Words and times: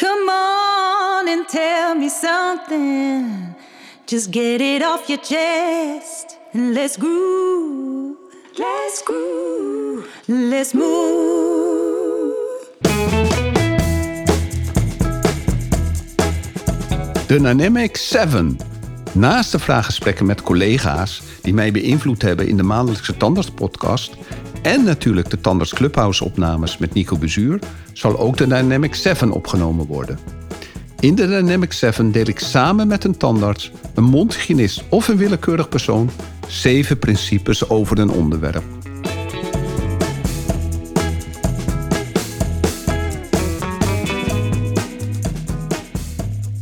Come 0.00 0.30
on 0.30 1.28
and 1.28 1.46
tell 1.46 1.94
me 1.94 2.08
something. 2.08 3.54
Just 4.06 4.30
get 4.30 4.60
it 4.60 4.82
off 4.82 5.08
your 5.08 5.20
chest 5.20 6.38
and 6.54 6.72
let's 6.72 6.96
groove. 6.96 8.16
Let's 8.56 9.02
groove. 9.04 10.06
Let's 10.26 10.72
move. 10.72 12.34
Dynamic 17.26 17.96
7. 17.96 18.56
Naast 19.12 19.52
de 19.52 19.58
vraaggesprekken 19.58 20.26
met 20.26 20.42
collega's 20.42 21.22
die 21.42 21.54
mij 21.54 21.72
beïnvloed 21.72 22.22
hebben 22.22 22.46
in 22.46 22.56
de 22.56 22.62
maandelijkse 22.62 23.16
tandartspodcast 23.16 24.16
en 24.62 24.84
natuurlijk 24.84 25.30
de 25.30 25.40
Tandarts 25.40 25.74
Clubhouse 25.74 26.24
opnames 26.24 26.78
met 26.78 26.94
Nico 26.94 27.18
Bezuur, 27.18 27.58
zal 27.92 28.18
ook 28.18 28.36
de 28.36 28.46
Dynamic 28.46 28.94
7 28.94 29.30
opgenomen 29.30 29.86
worden. 29.86 30.18
In 31.00 31.14
de 31.14 31.26
Dynamic 31.26 31.72
7 31.72 32.12
deel 32.12 32.28
ik 32.28 32.38
samen 32.38 32.86
met 32.86 33.04
een 33.04 33.16
tandarts, 33.16 33.70
een 33.94 34.04
mondhygiënist 34.04 34.82
of 34.88 35.08
een 35.08 35.16
willekeurig 35.16 35.68
persoon 35.68 36.10
zeven 36.46 36.98
principes 36.98 37.68
over 37.68 37.98
een 37.98 38.10
onderwerp. 38.10 38.64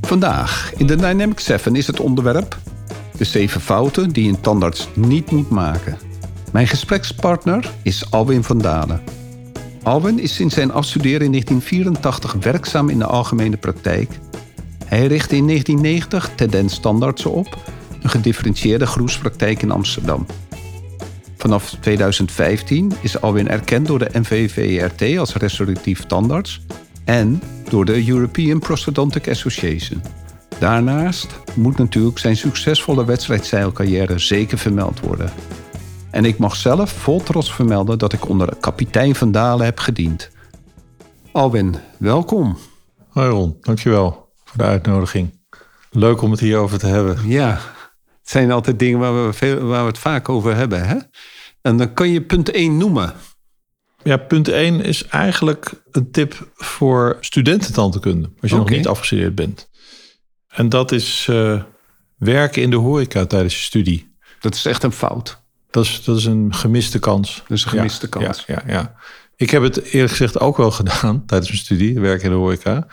Vandaag 0.00 0.72
in 0.76 0.86
de 0.86 0.96
Dynamic 0.96 1.40
7 1.40 1.76
is 1.76 1.86
het 1.86 2.00
onderwerp 2.00 2.56
de 3.16 3.24
zeven 3.24 3.60
fouten 3.60 4.10
die 4.10 4.28
een 4.28 4.40
tandarts 4.40 4.88
niet 4.94 5.30
moet 5.30 5.50
maken. 5.50 6.07
Mijn 6.52 6.66
gesprekspartner 6.66 7.70
is 7.82 8.10
Alwin 8.10 8.44
van 8.44 8.58
Dalen. 8.58 9.02
Alwin 9.82 10.18
is 10.18 10.34
sinds 10.34 10.54
zijn 10.54 10.72
afstuderen 10.72 11.24
in 11.24 11.30
1984 11.30 12.32
werkzaam 12.32 12.88
in 12.88 12.98
de 12.98 13.04
algemene 13.04 13.56
praktijk. 13.56 14.10
Hij 14.84 15.06
richtte 15.06 15.36
in 15.36 15.46
1990 15.46 16.30
Tendens 16.34 16.80
Tandartsen 16.80 17.32
op, 17.32 17.58
een 18.02 18.10
gedifferentieerde 18.10 18.86
groepspraktijk 18.86 19.62
in 19.62 19.70
Amsterdam. 19.70 20.26
Vanaf 21.36 21.76
2015 21.80 22.92
is 23.00 23.20
Alwin 23.20 23.48
erkend 23.48 23.86
door 23.86 23.98
de 23.98 24.10
NVVRT 24.12 25.18
als 25.18 25.34
restauratief 25.34 26.04
tandarts 26.04 26.60
en 27.04 27.42
door 27.68 27.84
de 27.84 28.08
European 28.08 28.58
Prosthodontic 28.58 29.28
Association. 29.28 30.02
Daarnaast 30.58 31.40
moet 31.54 31.78
natuurlijk 31.78 32.18
zijn 32.18 32.36
succesvolle 32.36 33.04
wedstrijdzeilcarrière 33.04 34.18
zeker 34.18 34.58
vermeld 34.58 35.00
worden. 35.00 35.30
En 36.10 36.24
ik 36.24 36.38
mag 36.38 36.56
zelf 36.56 36.92
vol 36.92 37.22
trots 37.22 37.54
vermelden 37.54 37.98
dat 37.98 38.12
ik 38.12 38.28
onder 38.28 38.56
kapitein 38.60 39.14
Van 39.14 39.32
Dalen 39.32 39.64
heb 39.64 39.78
gediend. 39.78 40.30
Alwin, 41.32 41.76
welkom. 41.98 42.58
Hoi 43.08 43.28
Ron, 43.28 43.56
dankjewel 43.60 44.32
voor 44.44 44.58
de 44.58 44.64
uitnodiging. 44.64 45.40
Leuk 45.90 46.22
om 46.22 46.30
het 46.30 46.40
hierover 46.40 46.78
te 46.78 46.86
hebben. 46.86 47.28
Ja, 47.28 47.50
het 48.20 48.30
zijn 48.30 48.50
altijd 48.50 48.78
dingen 48.78 48.98
waar 48.98 49.26
we, 49.26 49.32
veel, 49.32 49.60
waar 49.60 49.80
we 49.82 49.88
het 49.88 49.98
vaak 49.98 50.28
over 50.28 50.56
hebben. 50.56 50.88
Hè? 50.88 50.96
En 51.62 51.76
dan 51.76 51.94
kan 51.94 52.08
je 52.08 52.22
punt 52.22 52.50
1 52.50 52.76
noemen. 52.76 53.12
Ja, 54.02 54.16
punt 54.16 54.48
1 54.48 54.80
is 54.80 55.06
eigenlijk 55.06 55.72
een 55.90 56.10
tip 56.10 56.50
voor 56.54 57.16
studententandheelkunde. 57.20 58.30
Als 58.40 58.50
je 58.50 58.56
nog 58.56 58.70
niet 58.70 58.86
afgestudeerd 58.86 59.34
bent. 59.34 59.68
En 60.48 60.68
dat 60.68 60.92
is 60.92 61.26
eh, 61.30 61.62
werken 62.16 62.62
in 62.62 62.70
de 62.70 62.76
horeca 62.76 63.26
tijdens 63.26 63.56
je 63.56 63.62
studie. 63.62 64.16
Dat 64.40 64.54
is 64.54 64.64
echt 64.64 64.82
een 64.82 64.92
fout. 64.92 65.46
Dat 65.70 65.84
is, 65.84 66.04
dat 66.04 66.16
is 66.16 66.24
een 66.24 66.54
gemiste 66.54 66.98
kans. 66.98 67.42
Is 67.48 67.64
een 67.64 67.70
gemiste 67.70 68.06
Ja, 68.10 68.20
kans. 68.20 68.44
Ja, 68.46 68.62
ja, 68.66 68.72
ja. 68.72 68.94
Ik 69.36 69.50
heb 69.50 69.62
het 69.62 69.82
eerlijk 69.82 70.10
gezegd 70.10 70.40
ook 70.40 70.56
wel 70.56 70.70
gedaan 70.80 71.26
tijdens 71.26 71.50
mijn 71.50 71.62
studie, 71.62 72.00
werken 72.00 72.24
in 72.24 72.30
de 72.30 72.36
horeca. 72.36 72.86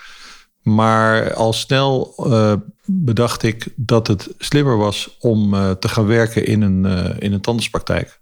Maar 0.66 1.34
al 1.34 1.54
snel 1.54 2.14
eh, 2.18 2.54
bedacht 2.86 3.44
ik 3.44 3.68
dat 3.76 4.08
het 4.08 4.30
slimmer 4.38 4.78
was 4.78 5.18
om 5.20 5.54
eh, 5.54 5.72
te 5.72 5.88
gaan 5.88 6.06
werken 6.06 6.46
in 6.46 6.62
een, 6.62 6.86
eh, 6.86 7.16
in 7.20 7.34
een 7.34 7.42
tandartspraktijk. 7.42 8.20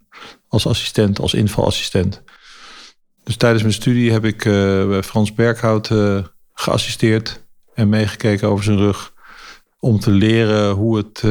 Als 0.47 0.67
assistent, 0.67 1.19
als 1.19 1.33
invalassistent. 1.33 2.21
Dus 3.23 3.35
tijdens 3.35 3.61
mijn 3.61 3.73
studie 3.73 4.11
heb 4.11 4.25
ik 4.25 4.43
bij 4.87 5.03
Frans 5.03 5.33
Berghout 5.33 5.89
geassisteerd 6.53 7.43
en 7.73 7.89
meegekeken 7.89 8.47
over 8.47 8.63
zijn 8.63 8.77
rug. 8.77 9.13
Om 9.79 9.99
te 9.99 10.11
leren 10.11 10.71
hoe 10.71 10.97
het, 10.97 11.23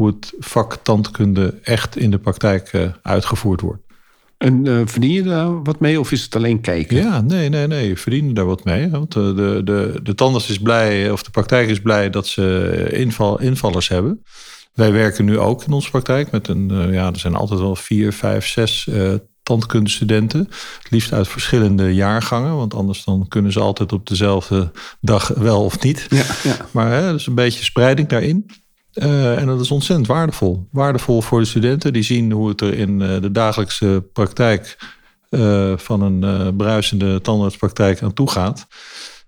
hoe 0.00 0.08
het 0.08 0.34
vak 0.38 0.74
tandkunde 0.82 1.58
echt 1.62 1.96
in 1.96 2.10
de 2.10 2.18
praktijk 2.18 2.68
eh, 2.68 2.88
uitgevoerd 3.02 3.60
wordt. 3.60 3.82
En 4.38 4.66
eh, 4.66 4.80
verdien 4.84 5.12
je 5.12 5.22
daar 5.22 5.62
wat 5.62 5.80
mee 5.80 6.00
of 6.00 6.12
is 6.12 6.22
het 6.22 6.36
alleen 6.36 6.60
kijken? 6.60 6.96
Ja, 6.96 7.20
nee, 7.20 7.48
nee, 7.48 7.66
nee. 7.66 7.88
Je 7.88 7.96
verdient 7.96 8.36
daar 8.36 8.44
wat 8.44 8.64
mee. 8.64 8.90
Want 8.90 9.12
de, 9.12 9.34
de, 9.34 9.60
de, 9.64 10.00
de 10.02 10.14
tandarts 10.14 10.50
is 10.50 10.58
blij, 10.58 11.10
of 11.10 11.22
de 11.22 11.30
praktijk 11.30 11.68
is 11.68 11.80
blij 11.80 12.10
dat 12.10 12.26
ze 12.26 12.88
inval, 12.90 13.40
invallers 13.40 13.88
hebben. 13.88 14.22
Wij 14.72 14.92
werken 14.92 15.24
nu 15.24 15.38
ook 15.38 15.64
in 15.64 15.72
onze 15.72 15.90
praktijk 15.90 16.30
met 16.30 16.48
een, 16.48 16.70
eh, 16.70 16.92
ja, 16.92 17.06
er 17.06 17.18
zijn 17.18 17.34
altijd 17.34 17.60
wel 17.60 17.76
vier, 17.76 18.12
vijf, 18.12 18.46
zes 18.46 18.88
eh 18.88 19.14
tandkundestudenten. 19.42 20.40
Het 20.82 20.90
liefst 20.90 21.12
uit 21.12 21.28
verschillende 21.28 21.94
jaargangen, 21.94 22.56
want 22.56 22.74
anders 22.74 23.04
dan 23.04 23.28
kunnen 23.28 23.52
ze 23.52 23.60
altijd 23.60 23.92
op 23.92 24.06
dezelfde 24.06 24.70
dag 25.00 25.28
wel 25.28 25.64
of 25.64 25.82
niet. 25.82 26.06
Ja, 26.10 26.24
ja. 26.42 26.56
Maar 26.70 26.90
hè, 26.90 27.12
dus 27.12 27.26
een 27.26 27.34
beetje 27.34 27.64
spreiding 27.64 28.08
daarin. 28.08 28.50
Eh, 28.92 29.38
en 29.38 29.46
dat 29.46 29.60
is 29.60 29.70
ontzettend 29.70 30.08
waardevol. 30.08 30.66
Waardevol 30.70 31.20
voor 31.20 31.40
de 31.40 31.46
studenten 31.46 31.92
die 31.92 32.02
zien 32.02 32.32
hoe 32.32 32.48
het 32.48 32.60
er 32.60 32.74
in 32.74 33.02
eh, 33.02 33.20
de 33.20 33.30
dagelijkse 33.32 34.04
praktijk 34.12 34.78
eh, 35.28 35.72
van 35.76 36.02
een 36.02 36.56
bruisende 36.56 37.20
tandartspraktijk 37.20 38.02
aan 38.02 38.12
toe 38.12 38.30
gaat. 38.30 38.66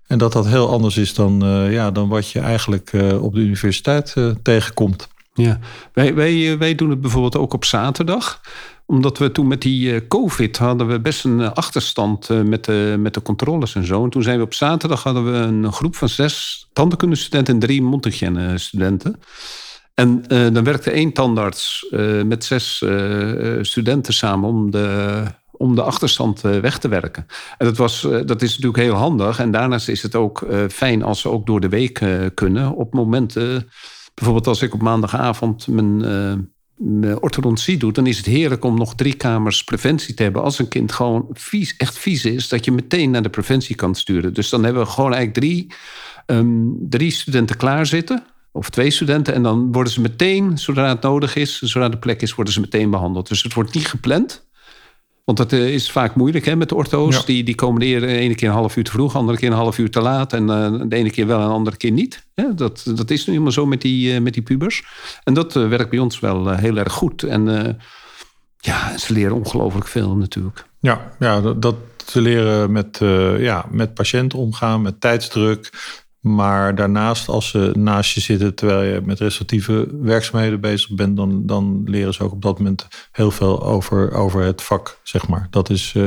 En 0.07 0.17
dat 0.17 0.33
dat 0.33 0.47
heel 0.47 0.69
anders 0.69 0.97
is 0.97 1.13
dan, 1.13 1.39
ja, 1.69 1.91
dan 1.91 2.09
wat 2.09 2.29
je 2.29 2.39
eigenlijk 2.39 2.91
op 3.19 3.33
de 3.33 3.39
universiteit 3.39 4.15
tegenkomt. 4.43 5.07
Ja, 5.33 5.59
wij, 5.93 6.57
wij 6.57 6.75
doen 6.75 6.89
het 6.89 7.01
bijvoorbeeld 7.01 7.37
ook 7.37 7.53
op 7.53 7.65
zaterdag. 7.65 8.41
Omdat 8.93 9.17
we 9.17 9.31
toen 9.31 9.47
met 9.47 9.61
die 9.61 9.93
eh, 9.93 10.01
COVID 10.07 10.57
hadden 10.57 10.87
we 10.87 10.99
best 10.99 11.25
een 11.25 11.41
eh, 11.41 11.51
achterstand 11.51 12.29
eh, 12.29 12.41
met, 12.41 12.65
de, 12.65 12.95
met 12.99 13.13
de 13.13 13.21
controles 13.21 13.75
en 13.75 13.85
zo. 13.85 14.03
En 14.03 14.09
toen 14.09 14.23
zijn 14.23 14.37
we 14.37 14.43
op 14.43 14.53
zaterdag 14.53 15.03
hadden 15.03 15.31
we 15.31 15.37
een 15.37 15.71
groep 15.71 15.95
van 15.95 16.09
zes 16.09 16.67
tandheelkundestudenten 16.73 17.53
en 17.53 17.59
drie 17.59 17.81
mondhygiëne 17.81 18.57
studenten. 18.57 19.19
En 19.93 20.23
dan 20.27 20.63
werkte 20.63 20.91
één 20.91 21.13
tandarts 21.13 21.87
met 22.25 22.43
zes 22.43 22.85
studenten 23.61 24.13
samen 24.13 24.49
om 24.49 24.71
de, 24.71 25.23
om 25.51 25.75
de 25.75 25.81
achterstand 25.81 26.41
weg 26.41 26.77
te 26.77 26.87
werken. 26.87 27.25
En 27.57 27.65
dat, 27.65 27.77
was, 27.77 28.01
dat 28.01 28.41
is 28.41 28.49
natuurlijk 28.49 28.83
heel 28.83 28.93
handig. 28.93 29.39
En 29.39 29.51
daarnaast 29.51 29.89
is 29.89 30.01
het 30.01 30.15
ook 30.15 30.47
fijn 30.69 31.03
als 31.03 31.21
ze 31.21 31.29
ook 31.29 31.45
door 31.45 31.59
de 31.59 31.69
week 31.69 32.01
kunnen. 32.33 32.75
Op 32.75 32.93
momenten, 32.93 33.69
bijvoorbeeld 34.13 34.47
als 34.47 34.61
ik 34.61 34.73
op 34.73 34.81
maandagavond 34.81 35.67
mijn 35.67 36.52
orthodontie 37.19 37.77
doe... 37.77 37.91
dan 37.91 38.07
is 38.07 38.17
het 38.17 38.25
heerlijk 38.25 38.63
om 38.63 38.77
nog 38.77 38.95
drie 38.95 39.13
kamers 39.13 39.63
preventie 39.63 40.13
te 40.13 40.23
hebben. 40.23 40.43
Als 40.43 40.59
een 40.59 40.67
kind 40.67 40.91
gewoon 40.91 41.27
vies, 41.31 41.77
echt 41.77 41.97
vies 41.97 42.25
is... 42.25 42.47
dat 42.47 42.65
je 42.65 42.71
meteen 42.71 43.11
naar 43.11 43.23
de 43.23 43.29
preventie 43.29 43.75
kan 43.75 43.95
sturen. 43.95 44.33
Dus 44.33 44.49
dan 44.49 44.63
hebben 44.63 44.83
we 44.83 44.89
gewoon 44.89 45.13
eigenlijk 45.13 45.45
drie, 45.45 45.71
ehm, 46.25 46.67
drie 46.89 47.11
studenten 47.11 47.57
klaarzitten... 47.57 48.23
Of 48.55 48.69
twee 48.69 48.91
studenten. 48.91 49.33
En 49.33 49.43
dan 49.43 49.71
worden 49.71 49.93
ze 49.93 50.01
meteen, 50.01 50.57
zodra 50.57 50.89
het 50.89 51.01
nodig 51.01 51.35
is, 51.35 51.61
zodra 51.61 51.89
de 51.89 51.97
plek 51.97 52.21
is, 52.21 52.35
worden 52.35 52.53
ze 52.53 52.59
meteen 52.59 52.89
behandeld. 52.89 53.27
Dus 53.27 53.43
het 53.43 53.53
wordt 53.53 53.73
niet 53.73 53.87
gepland. 53.87 54.45
Want 55.23 55.37
dat 55.37 55.53
eh, 55.53 55.73
is 55.73 55.91
vaak 55.91 56.15
moeilijk 56.15 56.45
hè, 56.45 56.55
met 56.55 56.69
de 56.69 56.75
ortho's. 56.75 57.15
Ja. 57.15 57.21
Die, 57.25 57.43
die 57.43 57.55
komen 57.55 57.79
de 57.79 58.05
ene- 58.05 58.35
keer 58.35 58.47
een 58.49 58.55
half 58.55 58.75
uur 58.75 58.83
te 58.83 58.91
vroeg, 58.91 59.11
de 59.11 59.17
andere 59.17 59.37
keer 59.37 59.49
een 59.49 59.55
half 59.55 59.77
uur 59.77 59.91
te 59.91 60.01
laat. 60.01 60.33
En 60.33 60.49
eh, 60.49 60.81
de 60.87 60.95
ene 60.95 61.11
keer 61.11 61.27
wel 61.27 61.39
en 61.39 61.47
de 61.47 61.53
andere 61.53 61.77
keer 61.77 61.91
niet. 61.91 62.25
Dat, 62.55 62.83
dat 62.95 63.11
is 63.11 63.25
nu 63.25 63.31
helemaal 63.31 63.51
zo 63.51 63.65
met 63.65 63.81
die, 63.81 64.13
eh, 64.13 64.21
met 64.21 64.33
die 64.33 64.43
pubers. 64.43 64.83
En 65.23 65.33
dat 65.33 65.53
werkt 65.53 65.89
bij 65.89 65.99
ons 65.99 66.19
wel 66.19 66.49
heel 66.49 66.77
erg 66.77 66.93
goed. 66.93 67.23
En 67.23 67.77
ja, 68.57 68.97
ze 68.97 69.13
leren 69.13 69.35
ongelooflijk 69.35 69.87
veel 69.87 70.15
natuurlijk. 70.15 70.65
Ja, 70.79 71.11
ja 71.19 71.41
dat, 71.41 71.61
dat 71.61 71.75
te 72.05 72.21
leren 72.21 72.71
met, 72.71 72.97
ja, 73.37 73.65
met 73.69 73.93
patiënten 73.93 74.39
omgaan, 74.39 74.81
met 74.81 75.01
tijdsdruk. 75.01 75.69
Maar 76.23 76.75
daarnaast, 76.75 77.27
als 77.27 77.49
ze 77.49 77.71
naast 77.77 78.13
je 78.13 78.21
zitten 78.21 78.55
terwijl 78.55 78.93
je 78.93 79.01
met 79.01 79.19
restauratieve 79.19 79.87
werkzaamheden 80.01 80.61
bezig 80.61 80.95
bent, 80.95 81.17
dan, 81.17 81.45
dan 81.45 81.81
leren 81.85 82.13
ze 82.13 82.23
ook 82.23 82.31
op 82.31 82.41
dat 82.41 82.57
moment 82.57 82.87
heel 83.11 83.31
veel 83.31 83.63
over, 83.63 84.13
over 84.13 84.43
het 84.43 84.61
vak, 84.61 84.99
zeg 85.03 85.27
maar. 85.27 85.47
Dat 85.49 85.69
is, 85.69 85.93
eh, 85.95 86.05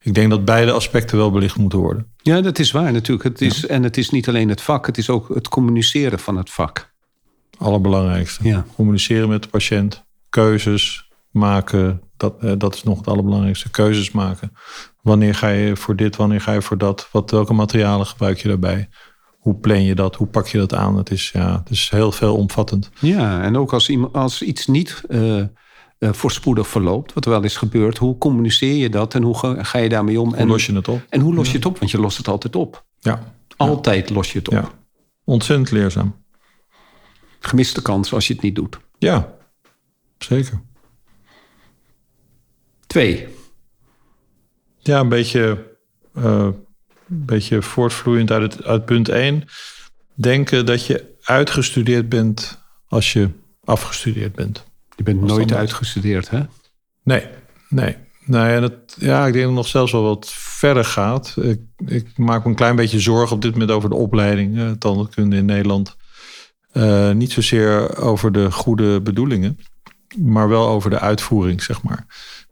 ik 0.00 0.14
denk 0.14 0.30
dat 0.30 0.44
beide 0.44 0.72
aspecten 0.72 1.16
wel 1.16 1.30
belicht 1.30 1.56
moeten 1.56 1.78
worden. 1.78 2.12
Ja, 2.22 2.40
dat 2.40 2.58
is 2.58 2.70
waar 2.70 2.92
natuurlijk. 2.92 3.22
Het 3.28 3.40
is, 3.40 3.66
En 3.66 3.82
het 3.82 3.96
is 3.96 4.10
niet 4.10 4.28
alleen 4.28 4.48
het 4.48 4.62
vak, 4.62 4.86
het 4.86 4.98
is 4.98 5.10
ook 5.10 5.28
het 5.34 5.48
communiceren 5.48 6.18
van 6.18 6.36
het 6.36 6.50
vak. 6.50 6.92
Allerbelangrijkste. 7.58 8.48
Ja. 8.48 8.66
Communiceren 8.74 9.28
met 9.28 9.42
de 9.42 9.48
patiënt, 9.48 10.04
keuzes 10.28 11.10
maken, 11.30 12.00
dat, 12.16 12.34
eh, 12.40 12.52
dat 12.58 12.74
is 12.74 12.82
nog 12.82 12.98
het 12.98 13.08
allerbelangrijkste. 13.08 13.70
Keuzes 13.70 14.10
maken. 14.10 14.52
Wanneer 15.02 15.34
ga 15.34 15.48
je 15.48 15.76
voor 15.76 15.96
dit, 15.96 16.16
wanneer 16.16 16.40
ga 16.40 16.52
je 16.52 16.62
voor 16.62 16.78
dat? 16.78 17.08
Wat, 17.12 17.30
welke 17.30 17.52
materialen 17.52 18.06
gebruik 18.06 18.38
je 18.38 18.48
daarbij? 18.48 18.88
Hoe 19.44 19.54
plan 19.54 19.82
je 19.82 19.94
dat? 19.94 20.16
Hoe 20.16 20.26
pak 20.26 20.46
je 20.46 20.58
dat 20.58 20.74
aan? 20.74 20.96
Het 20.96 21.10
is, 21.10 21.30
ja, 21.30 21.58
het 21.58 21.70
is 21.70 21.90
heel 21.90 22.12
veel 22.12 22.36
omvattend. 22.36 22.90
Ja, 23.00 23.42
en 23.42 23.56
ook 23.56 23.72
als, 23.72 23.88
iemand, 23.88 24.12
als 24.12 24.42
iets 24.42 24.66
niet 24.66 25.02
eh, 25.08 25.40
eh, 25.40 25.46
voorspoedig 25.98 26.68
verloopt, 26.68 27.12
wat 27.12 27.24
er 27.24 27.30
wel 27.30 27.42
is 27.42 27.56
gebeurd, 27.56 27.98
hoe 27.98 28.18
communiceer 28.18 28.74
je 28.74 28.90
dat 28.90 29.14
en 29.14 29.22
hoe 29.22 29.38
ga, 29.38 29.62
ga 29.62 29.78
je 29.78 29.88
daarmee 29.88 30.20
om? 30.20 30.28
Hoe 30.28 30.36
en, 30.36 30.46
los 30.46 30.66
je 30.66 30.74
het 30.74 30.88
op? 30.88 31.06
En 31.08 31.20
hoe 31.20 31.34
los 31.34 31.50
je 31.50 31.56
het 31.56 31.66
op? 31.66 31.78
Want 31.78 31.90
je 31.90 31.98
lost 31.98 32.16
het 32.16 32.28
altijd 32.28 32.56
op. 32.56 32.84
Ja, 33.00 33.34
Altijd 33.56 34.10
los 34.10 34.32
je 34.32 34.38
het 34.38 34.48
op. 34.48 34.54
Ja. 34.54 34.70
Ontzettend 35.24 35.70
leerzaam. 35.70 36.14
Gemiste 37.38 37.82
kans 37.82 38.12
als 38.12 38.26
je 38.26 38.32
het 38.32 38.42
niet 38.42 38.54
doet. 38.54 38.78
Ja, 38.98 39.34
zeker. 40.18 40.62
Twee. 42.86 43.28
Ja, 44.78 45.00
een 45.00 45.08
beetje, 45.08 45.76
eh, 46.14 46.48
een 47.14 47.26
beetje 47.26 47.62
voortvloeiend 47.62 48.30
uit, 48.30 48.52
het, 48.54 48.64
uit 48.64 48.84
punt 48.84 49.08
1. 49.08 49.44
Denken 50.14 50.66
dat 50.66 50.86
je 50.86 51.14
uitgestudeerd 51.22 52.08
bent 52.08 52.58
als 52.88 53.12
je 53.12 53.28
afgestudeerd 53.64 54.34
bent. 54.34 54.64
Je 54.96 55.02
bent 55.02 55.20
nooit 55.20 55.48
dan- 55.48 55.58
uitgestudeerd, 55.58 56.30
hè? 56.30 56.40
Nee, 57.02 57.26
nee. 57.68 57.96
Nou 58.26 58.48
ja, 58.48 58.60
dat, 58.60 58.72
ja, 58.98 59.26
ik 59.26 59.32
denk 59.32 59.44
dat 59.44 59.44
het 59.44 59.62
nog 59.62 59.66
zelfs 59.68 59.92
wel 59.92 60.02
wat 60.02 60.32
verder 60.34 60.84
gaat. 60.84 61.36
Ik, 61.40 61.60
ik 61.86 62.18
maak 62.18 62.44
me 62.44 62.50
een 62.50 62.56
klein 62.56 62.76
beetje 62.76 63.00
zorgen 63.00 63.36
op 63.36 63.42
dit 63.42 63.52
moment 63.52 63.70
over 63.70 63.88
de 63.88 63.94
opleiding 63.94 64.58
eh, 64.58 64.70
tandheelkunde 64.70 65.36
in 65.36 65.44
Nederland. 65.44 65.96
Eh, 66.72 67.10
niet 67.10 67.32
zozeer 67.32 67.96
over 67.98 68.32
de 68.32 68.50
goede 68.50 69.00
bedoelingen, 69.00 69.58
maar 70.18 70.48
wel 70.48 70.68
over 70.68 70.90
de 70.90 70.98
uitvoering, 71.00 71.62
zeg 71.62 71.82
maar. 71.82 72.06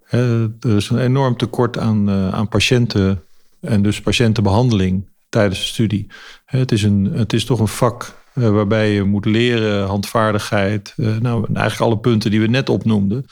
Hè, 0.04 0.42
er 0.60 0.76
is 0.76 0.88
een 0.88 0.98
enorm 0.98 1.36
tekort 1.36 1.78
aan, 1.78 2.08
eh, 2.08 2.28
aan 2.34 2.48
patiënten 2.48 3.22
en 3.62 3.82
dus 3.82 4.00
patiëntenbehandeling 4.00 5.10
tijdens 5.28 5.60
de 5.60 5.66
studie. 5.66 6.06
Het, 6.44 6.72
is 6.72 6.82
een, 6.82 7.04
het 7.04 7.32
is 7.32 7.44
toch 7.44 7.60
een 7.60 7.68
vak 7.68 8.22
eh, 8.34 8.50
waarbij 8.50 8.92
je 8.92 9.02
moet 9.02 9.24
leren, 9.24 9.86
handvaardigheid. 9.86 10.92
eh, 10.96 11.16
nou, 11.16 11.44
en 11.48 11.56
eigenlijk 11.56 11.90
alle 11.90 12.00
punten 12.00 12.30
die 12.30 12.40
we 12.40 12.46
net 12.46 12.68
opnoemden 12.68 13.26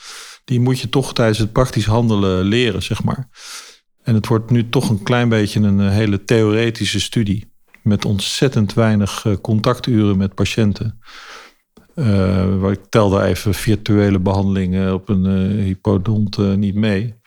die 0.45 0.59
moet 0.59 0.79
je 0.79 0.89
toch 0.89 1.13
tijdens 1.13 1.37
het 1.37 1.51
praktisch 1.51 1.85
handelen 1.85 2.43
leren, 2.43 2.83
zeg 2.83 3.03
maar. 3.03 3.29
En 4.03 4.15
het 4.15 4.27
wordt 4.27 4.51
nu 4.51 4.69
toch 4.69 4.89
een 4.89 5.03
klein 5.03 5.29
beetje 5.29 5.59
een 5.59 5.79
eh, 5.79 5.89
hele 5.89 6.23
theoretische 6.23 6.99
studie. 6.99 7.53
Met 7.83 8.05
ontzettend 8.05 8.73
weinig 8.73 9.25
contacturen 9.41 10.17
met 10.17 10.35
patiënten. 10.35 10.99
Waar 12.59 12.71
ik 12.71 12.85
tel 12.89 13.09
daar 13.09 13.25
even 13.25 13.53
virtuele 13.53 14.19
behandelingen 14.19 14.93
op 14.93 15.09
een 15.09 15.25
hypodont 15.59 16.37
niet 16.57 16.75
mee. 16.75 17.20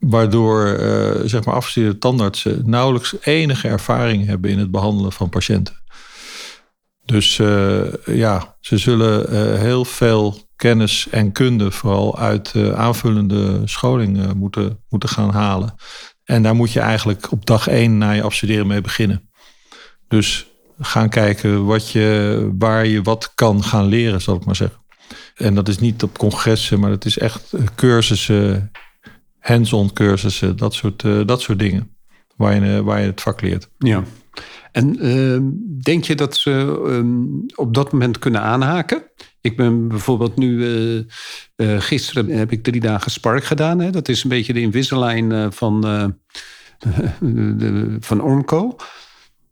Waardoor 0.00 0.66
eh, 0.66 1.20
zeg 1.24 1.44
maar 1.44 1.54
afgestudeerde 1.54 1.98
tandartsen 1.98 2.62
nauwelijks 2.64 3.14
enige 3.20 3.68
ervaring 3.68 4.26
hebben 4.26 4.50
in 4.50 4.58
het 4.58 4.70
behandelen 4.70 5.12
van 5.12 5.28
patiënten. 5.28 5.82
Dus 7.04 7.38
eh, 7.38 7.82
ja, 8.06 8.56
ze 8.60 8.78
zullen 8.78 9.28
eh, 9.28 9.60
heel 9.60 9.84
veel 9.84 10.38
kennis 10.56 11.06
en 11.10 11.32
kunde 11.32 11.70
vooral 11.70 12.18
uit 12.18 12.54
aanvullende 12.74 13.60
scholing 13.64 14.34
moeten, 14.34 14.84
moeten 14.88 15.08
gaan 15.08 15.30
halen. 15.30 15.74
En 16.24 16.42
daar 16.42 16.54
moet 16.54 16.72
je 16.72 16.80
eigenlijk 16.80 17.32
op 17.32 17.46
dag 17.46 17.68
één 17.68 17.98
na 17.98 18.10
je 18.10 18.22
afstuderen 18.22 18.66
mee 18.66 18.80
beginnen. 18.80 19.30
Dus 20.08 20.46
gaan 20.80 21.08
kijken 21.08 21.64
wat 21.64 21.90
je, 21.90 22.50
waar 22.58 22.86
je 22.86 23.02
wat 23.02 23.32
kan 23.34 23.64
gaan 23.64 23.86
leren, 23.86 24.20
zal 24.20 24.36
ik 24.36 24.44
maar 24.44 24.56
zeggen. 24.56 24.78
En 25.34 25.54
dat 25.54 25.68
is 25.68 25.78
niet 25.78 26.02
op 26.02 26.18
congressen, 26.18 26.80
maar 26.80 26.90
dat 26.90 27.04
is 27.04 27.18
echt 27.18 27.52
cursussen, 27.74 28.70
hands-on 29.40 29.92
cursussen, 29.92 30.56
dat 30.56 30.74
soort, 30.74 31.04
eh, 31.04 31.26
dat 31.26 31.40
soort 31.40 31.58
dingen. 31.58 31.94
Waar 32.36 32.54
je, 32.54 32.76
eh, 32.76 32.80
waar 32.80 33.00
je 33.00 33.06
het 33.06 33.20
vak 33.20 33.40
leert. 33.40 33.68
Ja. 33.78 34.02
En 34.72 34.98
ehm, 34.98 35.42
denk 35.82 36.04
je 36.04 36.14
dat 36.14 36.36
ze 36.36 36.80
ehm, 36.86 37.24
op 37.54 37.74
dat 37.74 37.92
moment 37.92 38.18
kunnen 38.18 38.40
aanhaken? 38.40 39.02
Ik 39.40 39.56
ben 39.56 39.88
bijvoorbeeld 39.88 40.36
nu, 40.36 40.66
eh, 41.56 41.80
gisteren 41.80 42.28
heb 42.28 42.52
ik 42.52 42.62
drie 42.62 42.80
dagen 42.80 43.10
Spark 43.10 43.44
gedaan. 43.44 43.78
Hè? 43.80 43.90
Dat 43.90 44.08
is 44.08 44.22
een 44.22 44.28
beetje 44.28 44.52
de 44.52 44.60
Invisalign 44.60 45.32
eh, 45.32 45.46
van, 45.50 45.80
de- 47.20 47.96
van 48.00 48.22
Ormco. 48.22 48.76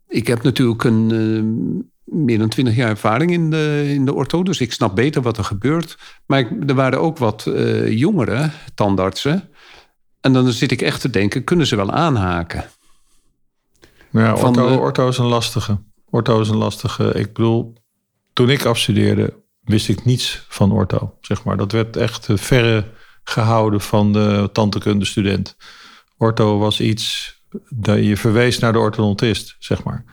Ik 0.08 0.26
heb 0.26 0.42
natuurlijk 0.42 0.84
een, 0.84 1.10
eh, 1.10 2.14
meer 2.14 2.38
dan 2.38 2.48
twintig 2.48 2.76
jaar 2.76 2.88
ervaring 2.88 3.30
in 3.30 3.50
de, 3.50 3.84
in 3.94 4.04
de 4.04 4.14
ortho. 4.14 4.42
Dus 4.42 4.60
ik 4.60 4.72
snap 4.72 4.96
beter 4.96 5.22
wat 5.22 5.38
er 5.38 5.44
gebeurt. 5.44 5.98
Maar 6.26 6.48
er 6.66 6.74
waren 6.74 7.00
ook 7.00 7.18
wat 7.18 7.50
jongere 7.88 8.50
tandartsen. 8.74 9.48
En 10.20 10.32
dan 10.32 10.52
zit 10.52 10.70
ik 10.70 10.82
echt 10.82 11.00
te 11.00 11.10
denken, 11.10 11.44
kunnen 11.44 11.66
ze 11.66 11.76
wel 11.76 11.90
aanhaken? 11.90 12.64
Ja, 14.10 14.36
Van 14.36 14.48
ortho, 14.48 14.68
de- 14.68 14.78
ortho 14.78 15.08
is 15.08 15.18
een 15.18 15.26
lastige. 15.26 15.78
Ortho 16.10 16.40
is 16.40 16.48
een 16.48 16.56
lastige. 16.56 17.12
Ik 17.14 17.32
bedoel, 17.32 17.74
toen 18.32 18.50
ik 18.50 18.64
afstudeerde, 18.64 19.34
wist 19.60 19.88
ik 19.88 20.04
niets 20.04 20.44
van 20.48 20.72
ortho. 20.72 21.16
Zeg 21.20 21.44
maar. 21.44 21.56
Dat 21.56 21.72
werd 21.72 21.96
echt 21.96 22.28
eh, 22.28 22.36
verre 22.36 22.84
gehouden 23.24 23.80
van 23.80 24.12
de 24.12 24.48
tandheelkunde 24.52 25.04
student. 25.04 25.56
Ortho 26.16 26.58
was 26.58 26.80
iets 26.80 27.36
dat 27.68 28.04
je 28.04 28.16
verwees 28.16 28.58
naar 28.58 28.72
de 28.72 28.78
orthodontist, 28.78 29.56
zeg 29.58 29.82
maar. 29.82 30.04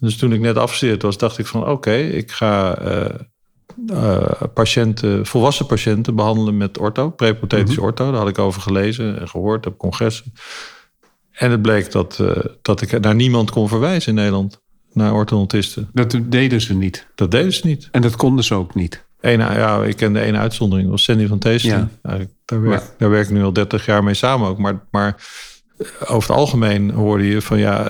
Dus 0.00 0.16
toen 0.16 0.32
ik 0.32 0.40
net 0.40 0.56
afgestudeerd 0.56 1.02
was, 1.02 1.18
dacht 1.18 1.38
ik 1.38 1.46
van 1.46 1.66
oké, 1.68 1.94
ik 1.96 2.30
ga 2.32 2.78
eh, 2.78 3.14
eh, 3.86 4.30
patiënten, 4.54 5.26
volwassen 5.26 5.66
patiënten 5.66 6.14
behandelen 6.14 6.56
met 6.56 6.78
ortho, 6.78 7.10
preprothetische 7.10 7.80
ortho. 7.80 8.10
Daar 8.10 8.20
had 8.20 8.28
ik 8.28 8.38
over 8.38 8.60
gelezen 8.60 9.20
en 9.20 9.28
gehoord 9.28 9.66
op 9.66 9.78
congressen. 9.78 10.32
En 11.32 11.50
het 11.50 11.62
bleek 11.62 11.92
dat, 11.92 12.18
eh, 12.20 12.36
dat 12.62 12.80
ik 12.80 13.00
naar 13.00 13.14
niemand 13.14 13.50
kon 13.50 13.68
verwijzen 13.68 14.08
in 14.08 14.14
Nederland, 14.14 14.60
naar 14.92 15.12
orthodontisten. 15.12 15.88
Dat 15.92 16.18
deden 16.24 16.60
ze 16.60 16.74
niet. 16.74 17.06
Dat 17.14 17.30
deden 17.30 17.52
ze 17.52 17.66
niet. 17.66 17.88
En 17.92 18.02
dat 18.02 18.16
konden 18.16 18.44
ze 18.44 18.54
ook 18.54 18.74
niet. 18.74 19.06
Eén, 19.20 19.38
ja, 19.38 19.84
ik 19.84 19.96
ken 19.96 20.12
de 20.12 20.20
ene 20.20 20.38
uitzondering, 20.38 20.88
dat 20.88 20.96
was 20.96 21.04
Sandy 21.04 21.26
van 21.26 21.38
Teesten. 21.38 21.70
Ja. 21.70 22.26
Daar, 22.44 22.62
werk, 22.62 22.82
daar 22.98 23.10
werk 23.10 23.28
ik 23.28 23.34
nu 23.34 23.42
al 23.42 23.52
30 23.52 23.86
jaar 23.86 24.04
mee 24.04 24.14
samen 24.14 24.48
ook. 24.48 24.58
Maar, 24.58 24.86
maar 24.90 25.24
eh, 25.78 25.86
over 26.00 26.28
het 26.28 26.38
algemeen 26.38 26.90
hoorde 26.90 27.26
je 27.26 27.42
van 27.42 27.58
ja, 27.58 27.88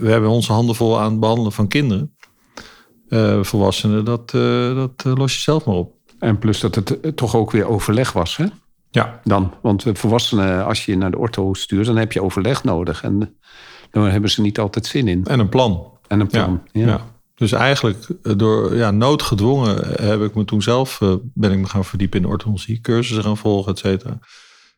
we 0.00 0.10
hebben 0.10 0.30
onze 0.30 0.52
handen 0.52 0.74
vol 0.74 1.00
aan 1.00 1.10
het 1.10 1.20
behandelen 1.20 1.52
van 1.52 1.68
kinderen. 1.68 2.16
Eh, 3.12 3.42
volwassenen, 3.42 4.04
dat, 4.04 4.32
eh, 4.34 4.74
dat 4.74 5.02
eh, 5.06 5.12
los 5.14 5.34
je 5.34 5.40
zelf 5.40 5.64
maar 5.64 5.74
op. 5.74 5.92
En 6.18 6.38
plus 6.38 6.60
dat 6.60 6.74
het 6.74 7.16
toch 7.16 7.36
ook 7.36 7.50
weer 7.50 7.66
overleg 7.66 8.12
was, 8.12 8.36
hè? 8.36 8.44
Ja, 8.90 9.20
Dan. 9.24 9.54
Want 9.62 9.84
volwassenen, 9.92 10.64
als 10.64 10.84
je 10.84 10.96
naar 10.96 11.10
de 11.10 11.18
ortho 11.18 11.54
stuurt, 11.54 11.86
dan 11.86 11.96
heb 11.96 12.12
je 12.12 12.22
overleg 12.22 12.64
nodig. 12.64 13.02
En 13.02 13.36
daar 13.90 14.10
hebben 14.10 14.30
ze 14.30 14.40
niet 14.40 14.58
altijd 14.58 14.86
zin 14.86 15.08
in. 15.08 15.24
en 15.24 15.40
een 15.40 15.48
plan. 15.48 15.90
En 16.06 16.20
een 16.20 16.26
plan. 16.26 16.62
ja. 16.72 16.86
Ja. 16.86 17.00
Dus 17.34 17.52
eigenlijk 17.52 18.06
door 18.36 18.76
ja, 18.76 18.90
noodgedwongen 18.90 20.04
heb 20.04 20.22
ik 20.22 20.34
me 20.34 20.44
toen 20.44 20.62
zelf 20.62 20.98
ben 21.34 21.52
ik 21.52 21.58
me 21.58 21.66
gaan 21.66 21.84
verdiepen 21.84 22.20
in 22.20 22.26
orthodontie, 22.26 22.80
cursussen 22.80 23.24
gaan 23.24 23.36
volgen, 23.36 23.72
et 23.72 23.78
cetera. 23.78 24.18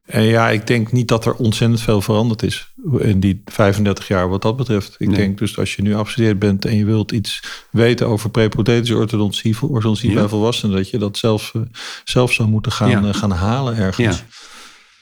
En 0.05 0.23
ja, 0.23 0.51
ik 0.51 0.67
denk 0.67 0.93
niet 0.93 1.09
dat 1.09 1.25
er 1.27 1.35
ontzettend 1.35 1.81
veel 1.81 2.01
veranderd 2.01 2.43
is 2.43 2.73
in 2.99 3.21
die 3.21 3.43
35 3.45 4.09
jaar 4.09 4.29
wat 4.29 4.43
dat 4.43 4.57
betreft. 4.57 4.95
Ik 4.99 5.07
Nee. 5.09 5.17
denk 5.17 5.39
dus 5.39 5.59
als 5.59 5.75
je 5.75 5.83
nu 5.83 5.95
afgestudeerd 5.95 6.39
bent 6.39 6.65
en 6.65 6.77
je 6.77 6.85
wilt 6.85 7.13
iets 7.13 7.43
weten 7.71 8.07
over 8.07 8.31
preprothetische 8.31 8.97
orthodontie, 8.97 9.57
orthodontie 9.63 10.09
Ja. 10.11 10.15
bij 10.15 10.29
volwassenen, 10.29 10.77
dat 10.77 10.91
je 10.91 10.99
dat 10.99 11.17
zelf, 11.17 11.55
eh, 11.55 11.63
zelf 12.05 12.33
zou 12.33 12.49
moeten 12.49 12.73
gaan, 12.73 12.91
Ja. 12.91 13.03
eh, 13.05 13.15
gaan 13.15 13.31
halen 13.31 13.77
ergens. 13.77 14.25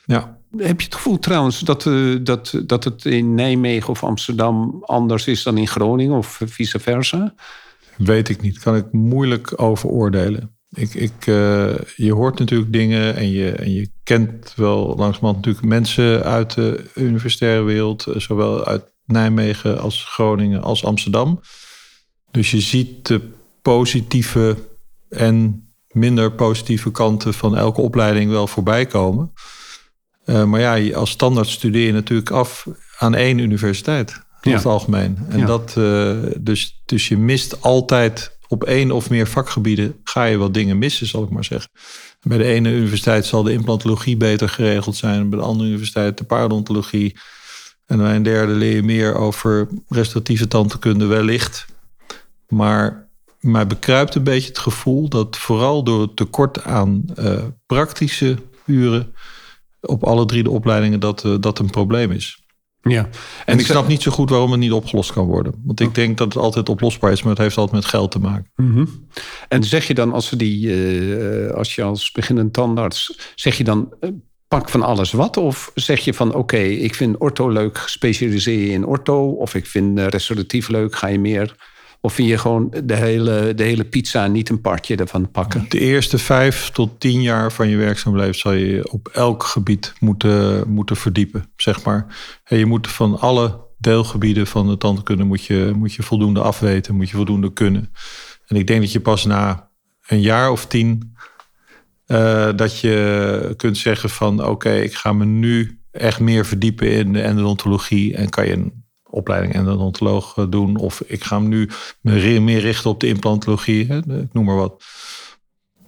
Ja. 0.05 0.17
ja. 0.17 0.39
Heb 0.67 0.79
je 0.81 0.85
het 0.87 0.95
gevoel 0.95 1.19
trouwens 1.19 1.61
dat, 1.61 1.87
eh, 1.87 2.15
dat, 2.23 2.63
dat 2.67 2.85
het 2.85 3.05
in 3.05 3.35
Nijmegen 3.35 3.89
of 3.89 4.05
Amsterdam 4.05 4.83
anders 4.85 5.27
is 5.27 5.43
dan 5.43 5.59
in 5.59 5.69
Groningen 5.69 6.17
of 6.17 6.41
vice 6.45 6.79
versa? 6.79 7.35
Weet 7.97 8.29
ik 8.29 8.41
niet. 8.43 8.59
Kan 8.59 8.77
ik 8.77 8.93
moeilijk 8.93 9.61
over 9.61 9.89
oordelen. 9.89 10.57
Ik, 10.75 10.95
ik, 10.95 11.27
eh, 11.27 11.75
je 11.97 12.13
hoort 12.13 12.39
natuurlijk 12.39 12.73
dingen 12.73 13.17
en 13.17 13.31
je, 13.31 13.51
en 13.51 13.73
je 13.73 13.91
kent 14.03 14.53
wel 14.57 14.87
langzamerhand 14.87 15.37
natuurlijk 15.37 15.65
mensen 15.67 16.25
uit 16.25 16.55
de 16.55 16.85
universitaire 16.95 17.63
wereld, 17.63 18.07
eh, 18.07 18.19
zowel 18.19 18.65
uit 18.65 18.93
Nijmegen 19.05 19.81
als 19.81 20.05
Groningen 20.05 20.63
als 20.63 20.85
Amsterdam. 20.85 21.41
Dus 22.31 22.51
je 22.51 22.61
ziet 22.61 23.07
de 23.07 23.21
positieve 23.63 24.57
en 25.09 25.67
minder 25.89 26.33
positieve 26.33 26.91
kanten 26.91 27.35
van 27.35 27.57
elke 27.57 27.81
opleiding 27.81 28.31
wel 28.31 28.47
voorbij 28.47 28.87
komen. 28.87 29.33
Eh, 30.25 30.45
maar 30.45 30.61
ja, 30.61 30.95
als 30.97 31.11
standaard 31.11 31.49
studeer 31.49 31.87
je 31.87 31.93
natuurlijk 31.93 32.31
af 32.31 32.67
aan 32.99 33.15
één 33.15 33.39
universiteit. 33.39 34.21
In 34.41 34.51
Ja. 34.51 34.57
het 34.57 34.67
algemeen. 34.67 35.19
En 35.29 35.39
Ja. 35.39 35.47
dat, 35.47 35.75
dus, 36.41 36.83
dus 36.85 37.09
je 37.09 37.19
mist 37.19 37.63
altijd 37.63 38.32
op 38.53 38.65
één 38.65 38.91
of 38.91 39.11
meer 39.11 39.27
vakgebieden 39.27 40.01
ga 40.05 40.25
je 40.25 40.37
wat 40.37 40.55
dingen 40.55 40.79
missen, 40.79 41.07
zal 41.07 41.23
ik 41.23 41.31
maar 41.31 41.45
zeggen. 41.45 41.71
Bij 42.23 42.39
de 42.39 42.45
ene 42.45 42.71
universiteit 42.71 43.27
zal 43.27 43.43
de 43.43 43.53
implantologie 43.53 44.17
beter 44.17 44.49
geregeld 44.49 44.97
zijn. 44.97 45.31
Bij 45.31 45.39
de 45.39 45.45
andere 45.45 45.69
universiteit 45.69 46.19
de 46.19 46.25
parodontologie. 46.25 47.17
En 47.87 47.99
bij 47.99 48.17
een 48.17 48.23
derde 48.23 48.53
leer 48.53 48.75
je 48.75 48.83
meer 48.83 49.15
over 49.15 49.69
restauratieve 49.89 50.49
tandheelkunde 50.49 51.07
wellicht. 51.07 51.67
Maar 52.49 53.09
mij 53.41 53.67
bekruipt 53.67 54.15
een 54.15 54.25
beetje 54.25 54.49
het 54.49 54.59
gevoel 54.59 55.09
dat 55.09 55.37
vooral 55.37 55.85
door 55.85 56.01
het 56.01 56.17
tekort 56.17 56.65
aan 56.65 57.05
eh, 57.15 57.45
praktische 57.67 58.37
uren 58.67 59.15
op 59.81 60.05
alle 60.05 60.27
drie 60.27 60.43
de 60.43 60.51
opleidingen 60.51 61.01
dat, 61.01 61.25
eh, 61.25 61.35
dat 61.41 61.59
een 61.59 61.71
probleem 61.71 62.11
is. 62.11 62.42
Ja. 62.83 63.09
En 63.45 63.59
ik 63.59 63.67
snap 63.67 63.89
niet 63.89 64.03
zo 64.03 64.11
goed 64.11 64.31
waarom 64.31 64.51
het 64.51 64.61
niet 64.61 64.73
opgelost 64.73 65.13
kan 65.13 65.27
worden. 65.27 65.55
Want 65.65 65.81
ik 65.81 65.95
denk 65.95 66.19
dat 66.19 66.35
het 66.35 66.43
altijd 66.43 66.69
oplosbaar 66.69 67.13
is, 67.13 67.23
maar 67.23 67.33
het 67.33 67.41
heeft 67.41 67.57
altijd 67.57 67.83
met 67.83 67.91
geld 67.91 68.11
te 68.11 68.19
maken. 68.19 68.51
Mhm. 68.57 68.85
En 69.49 69.65
zeg 69.65 69.87
je 69.87 69.95
dan 69.95 70.13
als, 70.13 70.31
we 70.31 70.37
die, 70.37 70.75
eh, 70.75 71.55
als 71.55 71.75
je 71.75 71.83
als 71.83 72.11
beginnend 72.11 72.53
tandarts, 72.53 73.19
zeg 73.35 73.57
je 73.57 73.65
dan, 73.65 73.95
eh, 74.01 74.11
pak 74.49 74.69
van 74.69 74.83
alles 74.83 75.13
wat? 75.13 75.37
Of 75.37 75.71
zeg 75.75 76.01
je 76.01 76.15
van 76.15 76.35
oké, 76.35 76.59
ik 76.59 76.95
vind 76.95 77.17
ortho 77.19 77.49
leuk, 77.49 77.83
specialiseer 77.87 78.59
je 78.59 78.71
in 78.73 78.87
ortho. 78.87 79.31
Of 79.31 79.55
ik 79.55 79.67
vind 79.67 79.99
uh, 79.99 80.07
restauratief 80.07 80.69
leuk, 80.69 80.97
ga 80.97 81.07
je 81.07 81.19
meer... 81.19 81.71
Of 82.05 82.13
vind 82.13 82.29
je 82.29 82.39
gewoon 82.39 82.75
de 82.85 82.97
hele, 82.97 83.55
de 83.55 83.63
hele 83.63 83.85
pizza 83.85 84.27
niet 84.27 84.49
een 84.49 84.61
partje 84.61 84.97
ervan 84.97 85.31
pakken? 85.31 85.65
De 85.69 85.79
eerste 85.79 86.19
vijf 86.19 86.71
tot 86.71 87.01
tien 87.01 87.23
jaar 87.23 87.53
van 87.53 87.69
je 87.69 87.77
werkzaam 87.77 88.17
leven 88.17 88.35
zal 88.35 88.53
je 88.53 88.91
op 88.91 89.09
elk 89.09 89.43
gebied 89.43 89.93
moeten, 90.01 90.69
moeten 90.71 90.97
verdiepen, 90.97 91.53
zeg 91.57 91.85
maar. 91.85 92.07
En 92.45 92.59
je 92.59 92.67
moet 92.67 92.89
van 92.89 93.21
alle 93.21 93.61
deelgebieden 93.79 94.47
van 94.47 94.69
de 94.69 94.77
tandheelkunde 94.77 95.25
moet 95.25 95.45
je, 95.45 95.73
moet 95.77 95.95
je 95.95 96.03
voldoende 96.03 96.41
afweten, 96.41 96.95
moet 96.95 97.11
je 97.11 97.17
voldoende 97.17 97.53
kunnen. 97.53 97.93
En 98.47 98.57
ik 98.57 98.67
denk 98.67 98.81
dat 98.81 98.93
je 98.93 99.01
pas 99.01 99.25
na 99.25 99.71
een 100.07 100.21
jaar 100.21 100.51
of 100.51 100.67
tien 100.67 101.15
uh, 102.07 102.49
dat 102.57 102.81
je 102.81 103.55
kunt 103.57 103.77
zeggen 103.77 104.11
van 104.11 104.47
oké, 104.47 104.73
ik 104.75 104.95
ga 104.95 105.13
me 105.13 105.25
nu 105.25 105.81
echt 105.91 106.21
meer 106.21 106.47
verdiepen 106.47 106.91
in 106.91 107.13
de 107.13 107.23
endodontologie 107.23 108.17
en 108.17 108.29
kan 108.29 108.47
je 108.47 108.53
een 108.53 108.82
opleiding 109.13 109.55
endodontoloog 109.55 110.37
eh, 110.37 110.45
doen 110.49 110.77
of 110.77 111.03
ik 111.07 111.25
ga 111.25 111.39
me 111.39 111.49
nu 111.49 111.69
meer 112.41 112.61
richten 112.61 112.91
op 112.91 113.01
de 113.01 113.07
implantologie, 113.07 113.87
hè, 113.87 113.97
ik 113.99 114.33
noem 114.33 114.45
maar 114.45 114.57
wat. 114.57 114.85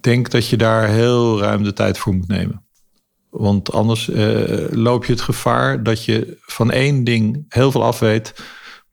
Denk 0.01 0.29
dat 0.29 0.47
je 0.47 0.57
daar 0.57 0.87
heel 0.87 1.39
ruim 1.39 1.63
de 1.63 1.73
tijd 1.73 1.97
voor 1.97 2.13
moet 2.13 2.27
nemen. 2.27 2.63
Want 3.29 3.71
anders 3.71 4.09
uh, 4.09 4.67
loop 4.71 5.05
je 5.05 5.11
het 5.11 5.21
gevaar 5.21 5.83
dat 5.83 6.05
je 6.05 6.37
van 6.41 6.71
één 6.71 7.03
ding 7.03 7.45
heel 7.49 7.71
veel 7.71 7.83
afweet, 7.83 8.33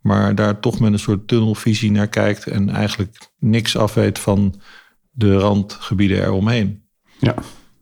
maar 0.00 0.34
daar 0.34 0.60
toch 0.60 0.80
met 0.80 0.92
een 0.92 0.98
soort 0.98 1.28
tunnelvisie 1.28 1.90
naar 1.90 2.08
kijkt 2.08 2.46
en 2.46 2.68
eigenlijk 2.68 3.30
niks 3.38 3.76
afweet 3.76 4.18
van 4.18 4.60
de 5.10 5.36
randgebieden 5.36 6.22
eromheen. 6.22 6.84
Ja, 7.18 7.34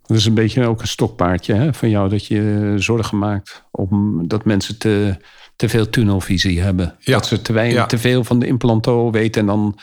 dat 0.06 0.16
is 0.16 0.26
een 0.26 0.34
beetje 0.34 0.66
ook 0.66 0.80
een 0.80 0.86
stokpaardje 0.86 1.54
hè, 1.54 1.74
van 1.74 1.90
jou 1.90 2.08
dat 2.08 2.26
je 2.26 2.74
zorgen 2.76 3.18
maakt 3.18 3.64
om 3.70 4.28
dat 4.28 4.44
mensen 4.44 4.78
te, 4.78 5.16
te 5.60 5.68
veel 5.68 5.90
tunnelvisie 5.90 6.60
hebben. 6.60 6.96
Ja. 6.98 7.12
Dat 7.12 7.26
ze 7.26 7.42
te, 7.42 7.52
weinig, 7.52 7.86
te 7.86 7.98
veel 7.98 8.24
van 8.24 8.38
de 8.38 8.46
implanto 8.46 9.10
weten 9.10 9.40
en 9.40 9.46
dan 9.46 9.78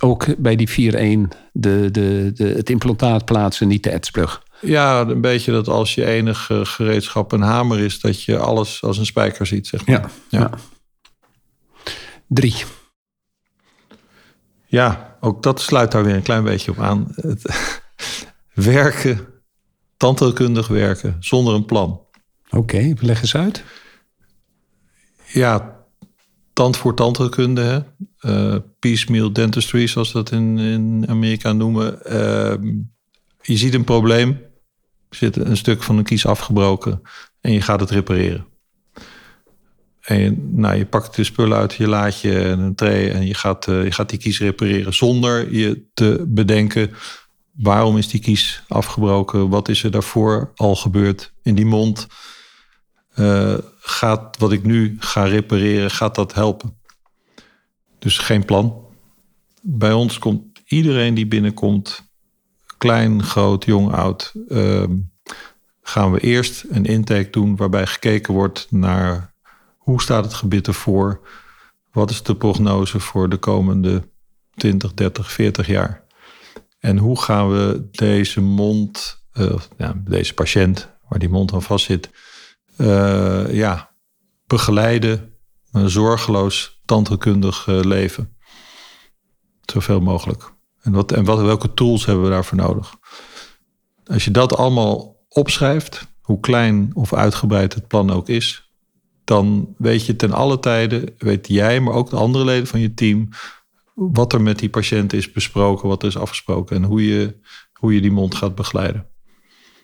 ook 0.00 0.26
bij 0.38 0.56
die 0.56 0.68
4-1 0.68 0.72
de, 1.52 1.88
de, 1.90 2.30
de, 2.34 2.44
het 2.44 2.70
implantaat 2.70 3.24
plaatsen, 3.24 3.68
niet 3.68 3.82
de 3.82 3.90
etsplug. 3.90 4.42
Ja, 4.60 5.00
een 5.00 5.20
beetje 5.20 5.52
dat 5.52 5.68
als 5.68 5.94
je 5.94 6.06
enige 6.06 6.64
gereedschap 6.64 7.32
een 7.32 7.40
hamer 7.40 7.78
is, 7.78 8.00
dat 8.00 8.22
je 8.22 8.38
alles 8.38 8.82
als 8.82 8.98
een 8.98 9.06
spijker 9.06 9.46
ziet, 9.46 9.66
zeg 9.66 9.86
maar. 9.86 10.10
Ja. 10.28 10.38
ja. 10.38 10.50
Drie. 12.28 12.64
Ja, 14.66 15.16
ook 15.20 15.42
dat 15.42 15.60
sluit 15.60 15.92
daar 15.92 16.04
weer 16.04 16.14
een 16.14 16.22
klein 16.22 16.44
beetje 16.44 16.70
op 16.70 16.78
aan. 16.78 17.14
werken, 18.54 19.26
tandheelkundig 19.96 20.68
werken, 20.68 21.16
zonder 21.20 21.54
een 21.54 21.66
plan. 21.66 22.00
Oké, 22.50 22.94
leg 23.00 23.20
eens 23.20 23.36
uit. 23.36 23.64
Ja, 25.32 25.84
tand 26.52 26.76
voor 26.76 26.94
tandheelkunde, 26.94 27.84
uh, 28.20 28.56
piecemeal 28.78 29.32
dentistry, 29.32 29.86
zoals 29.86 30.12
dat 30.12 30.30
in, 30.30 30.58
in 30.58 31.04
Amerika 31.08 31.52
noemen. 31.52 31.98
Uh, 32.06 32.72
je 33.42 33.56
ziet 33.56 33.74
een 33.74 33.84
probleem, 33.84 34.28
er 35.08 35.16
zit 35.16 35.36
een 35.36 35.56
stuk 35.56 35.82
van 35.82 35.98
een 35.98 36.04
kies 36.04 36.26
afgebroken 36.26 37.02
en 37.40 37.52
je 37.52 37.60
gaat 37.60 37.80
het 37.80 37.90
repareren. 37.90 38.46
En 40.00 40.18
je, 40.18 40.48
nou, 40.50 40.76
je 40.76 40.86
pakt 40.86 41.16
de 41.16 41.24
spullen 41.24 41.58
uit 41.58 41.74
je 41.74 41.88
laadje 41.88 42.38
en 42.38 42.58
een 42.58 42.74
tray 42.74 43.10
en 43.10 43.26
je 43.26 43.34
gaat, 43.34 43.66
uh, 43.66 43.84
je 43.84 43.92
gaat 43.92 44.08
die 44.08 44.18
kies 44.18 44.38
repareren 44.38 44.94
zonder 44.94 45.54
je 45.54 45.84
te 45.94 46.24
bedenken 46.28 46.90
waarom 47.52 47.96
is 47.96 48.08
die 48.08 48.20
kies 48.20 48.62
afgebroken? 48.68 49.48
Wat 49.48 49.68
is 49.68 49.82
er 49.82 49.90
daarvoor 49.90 50.52
al 50.54 50.76
gebeurd 50.76 51.32
in 51.42 51.54
die 51.54 51.66
mond? 51.66 52.06
Uh, 53.16 53.54
gaat 53.78 54.38
wat 54.38 54.52
ik 54.52 54.62
nu 54.62 54.96
ga 54.98 55.24
repareren, 55.24 55.90
gaat 55.90 56.14
dat 56.14 56.34
helpen? 56.34 56.80
Dus 57.98 58.18
geen 58.18 58.44
plan. 58.44 58.86
Bij 59.62 59.92
ons 59.92 60.18
komt 60.18 60.60
iedereen 60.66 61.14
die 61.14 61.26
binnenkomt, 61.26 62.10
klein, 62.78 63.22
groot, 63.22 63.64
jong, 63.64 63.92
oud, 63.92 64.32
uh, 64.48 64.84
gaan 65.82 66.12
we 66.12 66.20
eerst 66.20 66.64
een 66.68 66.84
intake 66.84 67.30
doen 67.30 67.56
waarbij 67.56 67.86
gekeken 67.86 68.34
wordt 68.34 68.66
naar 68.70 69.34
hoe 69.78 70.02
staat 70.02 70.24
het 70.24 70.34
gebied 70.34 70.66
ervoor? 70.66 71.28
Wat 71.92 72.10
is 72.10 72.22
de 72.22 72.36
prognose 72.36 73.00
voor 73.00 73.28
de 73.28 73.36
komende 73.36 74.08
20, 74.54 74.94
30, 74.94 75.32
40 75.32 75.66
jaar? 75.66 76.04
En 76.78 76.98
hoe 76.98 77.20
gaan 77.20 77.50
we 77.50 77.88
deze 77.90 78.40
mond, 78.40 79.22
uh, 79.34 79.90
deze 80.04 80.34
patiënt 80.34 80.90
waar 81.08 81.18
die 81.18 81.28
mond 81.28 81.52
aan 81.52 81.62
vast 81.62 81.84
zit, 81.84 82.10
uh, 82.76 83.54
ja, 83.54 83.94
begeleiden, 84.46 85.34
een 85.72 85.90
zorgeloos 85.90 86.82
tandheelkundig 86.84 87.66
uh, 87.66 87.80
leven. 87.80 88.36
Zoveel 89.62 90.00
mogelijk. 90.00 90.52
En, 90.82 90.92
wat, 90.92 91.12
en 91.12 91.24
wat, 91.24 91.40
welke 91.40 91.74
tools 91.74 92.06
hebben 92.06 92.24
we 92.24 92.30
daarvoor 92.30 92.58
nodig? 92.58 92.94
Als 94.04 94.24
je 94.24 94.30
dat 94.30 94.56
allemaal 94.56 95.24
opschrijft, 95.28 96.06
hoe 96.20 96.40
klein 96.40 96.90
of 96.94 97.14
uitgebreid 97.14 97.74
het 97.74 97.88
plan 97.88 98.10
ook 98.10 98.28
is, 98.28 98.72
dan 99.24 99.74
weet 99.78 100.06
je 100.06 100.16
ten 100.16 100.32
alle 100.32 100.58
tijden, 100.58 101.14
weet 101.18 101.48
jij, 101.48 101.80
maar 101.80 101.94
ook 101.94 102.10
de 102.10 102.16
andere 102.16 102.44
leden 102.44 102.66
van 102.66 102.80
je 102.80 102.94
team, 102.94 103.28
wat 103.94 104.32
er 104.32 104.42
met 104.42 104.58
die 104.58 104.70
patiënt 104.70 105.12
is 105.12 105.32
besproken, 105.32 105.88
wat 105.88 106.02
er 106.02 106.08
is 106.08 106.16
afgesproken 106.16 106.76
en 106.76 106.84
hoe 106.84 107.06
je, 107.06 107.40
hoe 107.72 107.94
je 107.94 108.00
die 108.00 108.12
mond 108.12 108.34
gaat 108.34 108.54
begeleiden. 108.54 109.06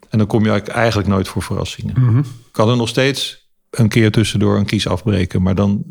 En 0.09 0.19
dan 0.19 0.27
kom 0.27 0.45
je 0.45 0.51
eigenlijk 0.51 1.09
nooit 1.09 1.29
voor 1.29 1.43
verrassingen. 1.43 1.95
Mm 1.99 2.25
Kan 2.51 2.69
er 2.69 2.77
nog 2.77 2.89
steeds 2.89 3.49
een 3.71 3.89
keer 3.89 4.11
tussendoor 4.11 4.57
een 4.57 4.67
kies 4.67 4.87
afbreken, 4.87 5.43
maar 5.43 5.55
dan 5.55 5.85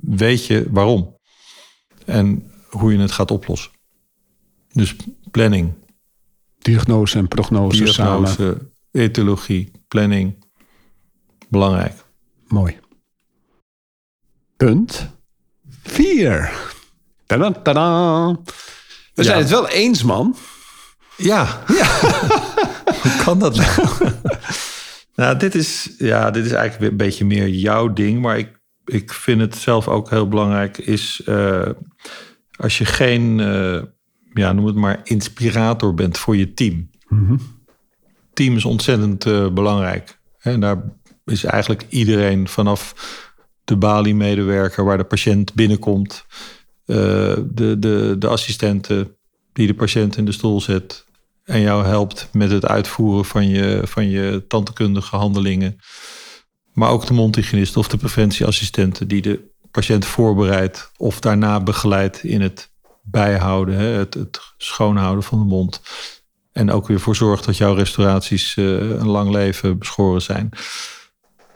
weet 0.00 0.46
je 0.46 0.66
waarom 0.70 1.16
en 2.04 2.52
hoe 2.70 2.92
je 2.92 2.98
het 2.98 3.12
gaat 3.12 3.30
oplossen. 3.30 3.70
Dus 4.72 4.96
planning. 5.30 5.72
Diagnose 6.58 7.18
en 7.18 7.28
prognose 7.28 7.84
Diagnose, 7.84 8.32
samen. 8.32 8.72
etologie, 8.90 9.70
planning. 9.88 10.44
Belangrijk. 11.48 12.04
Mooi. 12.46 12.78
Punt 14.56 15.10
4. 15.82 16.52
Tada, 17.26 17.52
tada. 17.52 18.26
We 19.14 19.22
zijn 19.22 19.38
het 19.38 19.50
wel 19.50 19.68
eens, 19.68 20.02
man. 20.02 20.36
Ja. 21.16 21.64
ja. 21.66 22.42
Hoe 23.04 23.22
kan 23.24 23.38
dat 23.38 23.56
nou? 23.56 24.10
nou, 25.16 25.38
dit 25.38 25.54
is, 25.54 25.94
ja, 25.98 26.30
dit 26.30 26.44
is 26.44 26.52
eigenlijk 26.52 26.90
een 26.90 26.96
beetje 26.96 27.24
meer 27.24 27.48
jouw 27.48 27.92
ding. 27.92 28.20
Maar 28.20 28.38
ik, 28.38 28.60
ik 28.84 29.12
vind 29.12 29.40
het 29.40 29.56
zelf 29.56 29.88
ook 29.88 30.10
heel 30.10 30.28
belangrijk. 30.28 30.78
Is 30.78 31.22
uh, 31.26 31.68
als 32.56 32.78
je 32.78 32.84
geen, 32.84 33.38
uh, 33.38 33.82
ja, 34.32 34.52
noem 34.52 34.66
het 34.66 34.74
maar, 34.74 35.00
inspirator 35.02 35.94
bent 35.94 36.18
voor 36.18 36.36
je 36.36 36.54
team. 36.54 36.90
Mm 37.08 37.38
Team 38.32 38.56
is 38.56 38.64
ontzettend 38.64 39.26
uh, 39.26 39.48
belangrijk. 39.48 40.18
En 40.40 40.60
daar 40.60 40.82
is 41.24 41.44
eigenlijk 41.44 41.86
iedereen 41.88 42.48
vanaf 42.48 42.94
de 43.64 43.76
balie-medewerker 43.76 44.84
waar 44.84 44.96
de 44.96 45.04
patiënt 45.04 45.54
binnenkomt 45.54 46.24
uh, 46.86 46.96
de, 47.44 47.76
de, 47.78 48.16
de 48.18 48.28
assistente 48.28 49.16
die 49.52 49.66
de 49.66 49.74
patiënt 49.74 50.16
in 50.16 50.24
de 50.24 50.32
stoel 50.32 50.60
zet 50.60 51.04
en 51.44 51.60
jou 51.60 51.84
helpt 51.84 52.28
met 52.32 52.50
het 52.50 52.66
uitvoeren 52.66 53.24
van 53.24 53.48
je, 53.48 53.80
van 53.84 54.08
je 54.08 54.44
tandheelkundige 54.48 55.16
handelingen. 55.16 55.76
Maar 56.72 56.90
ook 56.90 57.06
de 57.06 57.14
mondhygiënist 57.14 57.76
of 57.76 57.88
de 57.88 57.96
preventieassistente 57.96 59.06
die 59.06 59.22
de 59.22 59.52
patiënt 59.70 60.04
voorbereidt 60.04 60.90
of 60.96 61.20
daarna 61.20 61.60
begeleidt 61.60 62.22
in 62.22 62.40
het 62.40 62.70
bijhouden, 63.02 63.78
het, 63.78 64.18
schoonhouden 64.56 65.24
van 65.24 65.38
de 65.38 65.44
mond. 65.44 65.82
En 66.52 66.70
ook 66.70 66.86
weer 66.86 67.00
voor 67.00 67.16
zorgt 67.16 67.44
dat 67.44 67.56
jouw 67.56 67.74
restauraties 67.74 68.56
uh, 68.56 68.66
een 68.78 69.08
lang 69.08 69.30
leven 69.30 69.78
beschoren 69.78 70.22
zijn. 70.22 70.48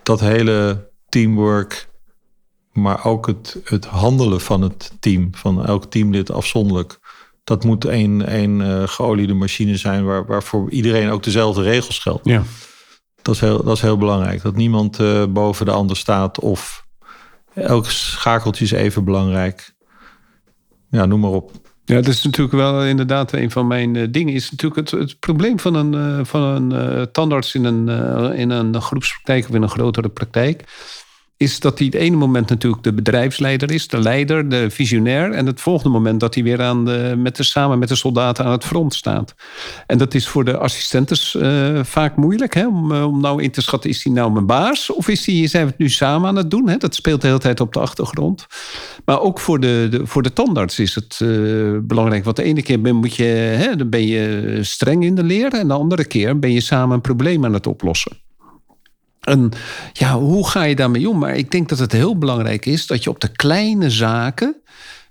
Dat 0.02 0.20
hele 0.20 0.88
teamwork 1.08 1.88
maar 2.78 3.04
ook 3.04 3.26
het, 3.26 3.60
het 3.64 3.84
handelen 3.84 4.40
van 4.40 4.62
het 4.62 4.92
team, 5.00 5.28
van 5.32 5.66
elk 5.66 5.84
teamlid 5.84 6.30
afzonderlijk. 6.30 6.98
Dat 7.48 7.64
moet 7.64 7.84
een, 7.84 8.34
een 8.40 8.60
uh, 8.60 8.82
geoliede 8.86 9.34
machine 9.34 9.76
zijn 9.76 10.04
waar, 10.04 10.26
waarvoor 10.26 10.70
iedereen 10.70 11.10
ook 11.10 11.22
dezelfde 11.22 11.62
regels 11.62 11.98
geldt. 11.98 12.24
Ja. 12.24 12.42
Dat, 13.22 13.34
is 13.34 13.40
heel, 13.40 13.64
dat 13.64 13.76
is 13.76 13.82
heel 13.82 13.96
belangrijk. 13.96 14.42
Dat 14.42 14.56
niemand 14.56 15.00
uh, 15.00 15.24
boven 15.28 15.66
de 15.66 15.72
ander 15.72 15.96
staat 15.96 16.40
of 16.40 16.86
elk 17.54 17.86
schakeltje 17.86 18.64
is 18.64 18.70
even 18.70 19.04
belangrijk. 19.04 19.74
Ja, 20.90 21.06
noem 21.06 21.20
maar 21.20 21.30
op. 21.30 21.50
Ja, 21.84 21.94
dat 21.94 22.06
is 22.06 22.22
natuurlijk 22.22 22.56
wel 22.56 22.84
inderdaad 22.84 23.32
een 23.32 23.50
van 23.50 23.66
mijn 23.66 23.94
uh, 23.94 24.06
dingen. 24.10 24.34
Is 24.34 24.50
natuurlijk 24.50 24.90
het, 24.90 25.00
het 25.00 25.18
probleem 25.18 25.58
van 25.60 25.74
een, 25.74 26.26
van 26.26 26.42
een 26.42 27.10
tandarts 27.12 27.54
in 27.54 27.64
een, 27.64 27.88
in 28.34 28.50
een 28.50 28.82
groepspraktijk 28.82 29.48
of 29.48 29.54
in 29.54 29.62
een 29.62 29.68
grotere 29.68 30.08
praktijk 30.08 30.64
is 31.38 31.60
dat 31.60 31.78
hij 31.78 31.86
het 31.86 31.96
ene 31.96 32.16
moment 32.16 32.48
natuurlijk 32.48 32.82
de 32.82 32.92
bedrijfsleider 32.92 33.70
is, 33.70 33.88
de 33.88 33.98
leider, 33.98 34.48
de 34.48 34.70
visionair. 34.70 35.32
En 35.32 35.46
het 35.46 35.60
volgende 35.60 35.92
moment 35.92 36.20
dat 36.20 36.34
hij 36.34 36.42
weer 36.42 36.62
aan 36.62 36.84
de, 36.84 37.14
met 37.16 37.36
de, 37.36 37.42
samen 37.42 37.78
met 37.78 37.88
de 37.88 37.94
soldaten 37.94 38.44
aan 38.44 38.52
het 38.52 38.64
front 38.64 38.94
staat. 38.94 39.34
En 39.86 39.98
dat 39.98 40.14
is 40.14 40.28
voor 40.28 40.44
de 40.44 40.56
assistentes 40.56 41.34
uh, 41.34 41.80
vaak 41.84 42.16
moeilijk. 42.16 42.54
Hè? 42.54 42.66
Om, 42.66 42.92
uh, 42.92 43.06
om 43.06 43.20
nou 43.20 43.42
in 43.42 43.50
te 43.50 43.62
schatten, 43.62 43.90
is 43.90 44.04
hij 44.04 44.12
nou 44.12 44.32
mijn 44.32 44.46
baas? 44.46 44.90
Of 44.90 45.08
is 45.08 45.26
hij, 45.26 45.46
zijn 45.46 45.64
we 45.64 45.70
het 45.70 45.78
nu 45.78 45.88
samen 45.88 46.28
aan 46.28 46.36
het 46.36 46.50
doen? 46.50 46.68
Hè? 46.68 46.76
Dat 46.76 46.94
speelt 46.94 47.20
de 47.20 47.26
hele 47.26 47.38
tijd 47.38 47.60
op 47.60 47.72
de 47.72 47.80
achtergrond. 47.80 48.46
Maar 49.04 49.20
ook 49.20 49.40
voor 49.40 49.60
de, 49.60 50.00
voor 50.02 50.22
de 50.22 50.32
tandarts 50.32 50.78
is 50.78 50.94
het 50.94 51.20
uh, 51.22 51.78
belangrijk. 51.82 52.24
Want 52.24 52.36
de 52.36 52.42
ene 52.42 52.62
keer 52.62 52.80
ben, 52.80 52.96
moet 52.96 53.16
je, 53.16 53.24
hè, 53.24 53.76
dan 53.76 53.88
ben 53.88 54.06
je 54.06 54.58
streng 54.62 55.04
in 55.04 55.14
de 55.14 55.24
leer. 55.24 55.52
En 55.52 55.68
de 55.68 55.74
andere 55.74 56.04
keer 56.04 56.38
ben 56.38 56.52
je 56.52 56.60
samen 56.60 56.94
een 56.94 57.00
probleem 57.00 57.44
aan 57.44 57.54
het 57.54 57.66
oplossen. 57.66 58.26
En 59.28 59.50
ja, 59.92 60.18
hoe 60.18 60.48
ga 60.48 60.62
je 60.62 60.76
daarmee 60.76 61.08
om? 61.08 61.18
Maar 61.18 61.36
ik 61.36 61.50
denk 61.50 61.68
dat 61.68 61.78
het 61.78 61.92
heel 61.92 62.18
belangrijk 62.18 62.66
is 62.66 62.86
dat 62.86 63.04
je 63.04 63.10
op 63.10 63.20
de 63.20 63.28
kleine 63.28 63.90
zaken, 63.90 64.62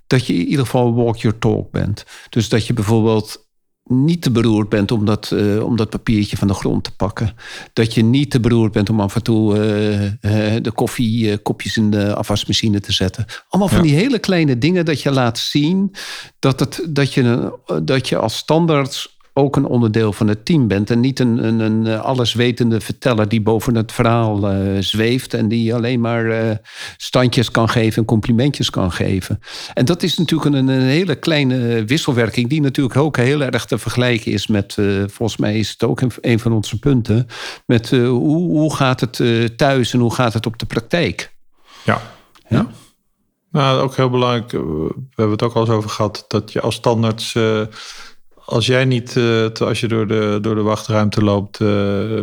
dat 0.06 0.26
je 0.26 0.34
in 0.34 0.46
ieder 0.46 0.64
geval 0.64 0.94
walk 0.94 1.16
your 1.16 1.38
talk 1.38 1.70
bent. 1.70 2.04
Dus 2.30 2.48
dat 2.48 2.66
je 2.66 2.72
bijvoorbeeld 2.72 3.46
niet 3.88 4.22
te 4.22 4.30
beroerd 4.30 4.68
bent 4.68 4.90
om 4.90 5.04
dat, 5.04 5.30
uh, 5.34 5.62
om 5.64 5.76
dat 5.76 5.90
papiertje 5.90 6.36
van 6.36 6.48
de 6.48 6.54
grond 6.54 6.84
te 6.84 6.96
pakken. 6.96 7.34
Dat 7.72 7.94
je 7.94 8.04
niet 8.04 8.30
te 8.30 8.40
beroerd 8.40 8.72
bent 8.72 8.90
om 8.90 9.00
af 9.00 9.14
en 9.14 9.22
toe 9.22 9.56
uh, 9.56 10.02
uh, 10.02 10.62
de 10.62 10.72
koffiekopjes 10.74 11.76
in 11.76 11.90
de 11.90 12.14
afwasmachine 12.14 12.80
te 12.80 12.92
zetten. 12.92 13.24
Allemaal 13.48 13.68
van 13.68 13.84
ja. 13.84 13.90
die 13.90 14.00
hele 14.00 14.18
kleine 14.18 14.58
dingen 14.58 14.84
dat 14.84 15.02
je 15.02 15.10
laat 15.10 15.38
zien 15.38 15.94
dat, 16.38 16.60
het, 16.60 16.86
dat, 16.88 17.14
je, 17.14 17.52
dat 17.82 18.08
je 18.08 18.16
als 18.16 18.36
standaard 18.36 19.16
ook 19.38 19.56
een 19.56 19.66
onderdeel 19.66 20.12
van 20.12 20.28
het 20.28 20.44
team 20.44 20.68
bent. 20.68 20.90
En 20.90 21.00
niet 21.00 21.20
een, 21.20 21.44
een, 21.44 21.60
een 21.60 22.00
alleswetende 22.00 22.80
verteller 22.80 23.28
die 23.28 23.40
boven 23.40 23.74
het 23.74 23.92
verhaal 23.92 24.52
uh, 24.52 24.76
zweeft. 24.80 25.34
En 25.34 25.48
die 25.48 25.74
alleen 25.74 26.00
maar 26.00 26.24
uh, 26.24 26.50
standjes 26.96 27.50
kan 27.50 27.68
geven 27.68 27.96
en 27.96 28.04
complimentjes 28.04 28.70
kan 28.70 28.92
geven. 28.92 29.40
En 29.74 29.84
dat 29.84 30.02
is 30.02 30.18
natuurlijk 30.18 30.54
een, 30.54 30.68
een 30.68 30.80
hele 30.80 31.14
kleine 31.14 31.84
wisselwerking. 31.84 32.48
Die 32.48 32.60
natuurlijk 32.60 32.96
ook 32.96 33.16
heel 33.16 33.42
erg 33.42 33.64
te 33.64 33.78
vergelijken 33.78 34.32
is 34.32 34.46
met. 34.46 34.76
Uh, 34.78 35.02
volgens 35.06 35.38
mij 35.38 35.58
is 35.58 35.70
het 35.70 35.82
ook 35.82 36.00
een, 36.00 36.12
een 36.20 36.38
van 36.38 36.52
onze 36.52 36.78
punten. 36.78 37.26
Met 37.66 37.90
hoe, 37.90 38.50
hoe 38.50 38.74
gaat 38.74 39.00
het 39.00 39.20
thuis 39.58 39.92
en 39.92 40.00
hoe 40.00 40.14
gaat 40.14 40.32
het 40.32 40.46
op 40.46 40.58
de 40.58 40.66
praktijk? 40.66 41.34
Ja. 41.84 42.00
ja. 42.48 42.66
Nou, 43.50 43.80
ook 43.80 43.96
heel 43.96 44.10
belangrijk. 44.10 44.50
We 44.50 44.94
hebben 45.08 45.30
het 45.30 45.42
ook 45.42 45.54
al 45.54 45.60
eens 45.60 45.70
over 45.70 45.90
gehad. 45.90 46.24
Dat 46.28 46.52
je 46.52 46.60
als 46.60 46.74
standaards 46.74 47.36
als 48.48 48.66
jij 48.66 48.84
niet, 48.84 49.14
uh, 49.14 49.46
als 49.58 49.80
je 49.80 49.88
door 49.88 50.06
de, 50.06 50.38
door 50.40 50.54
de 50.54 50.62
wachtruimte 50.62 51.24
loopt, 51.24 51.60
uh, 51.60 52.20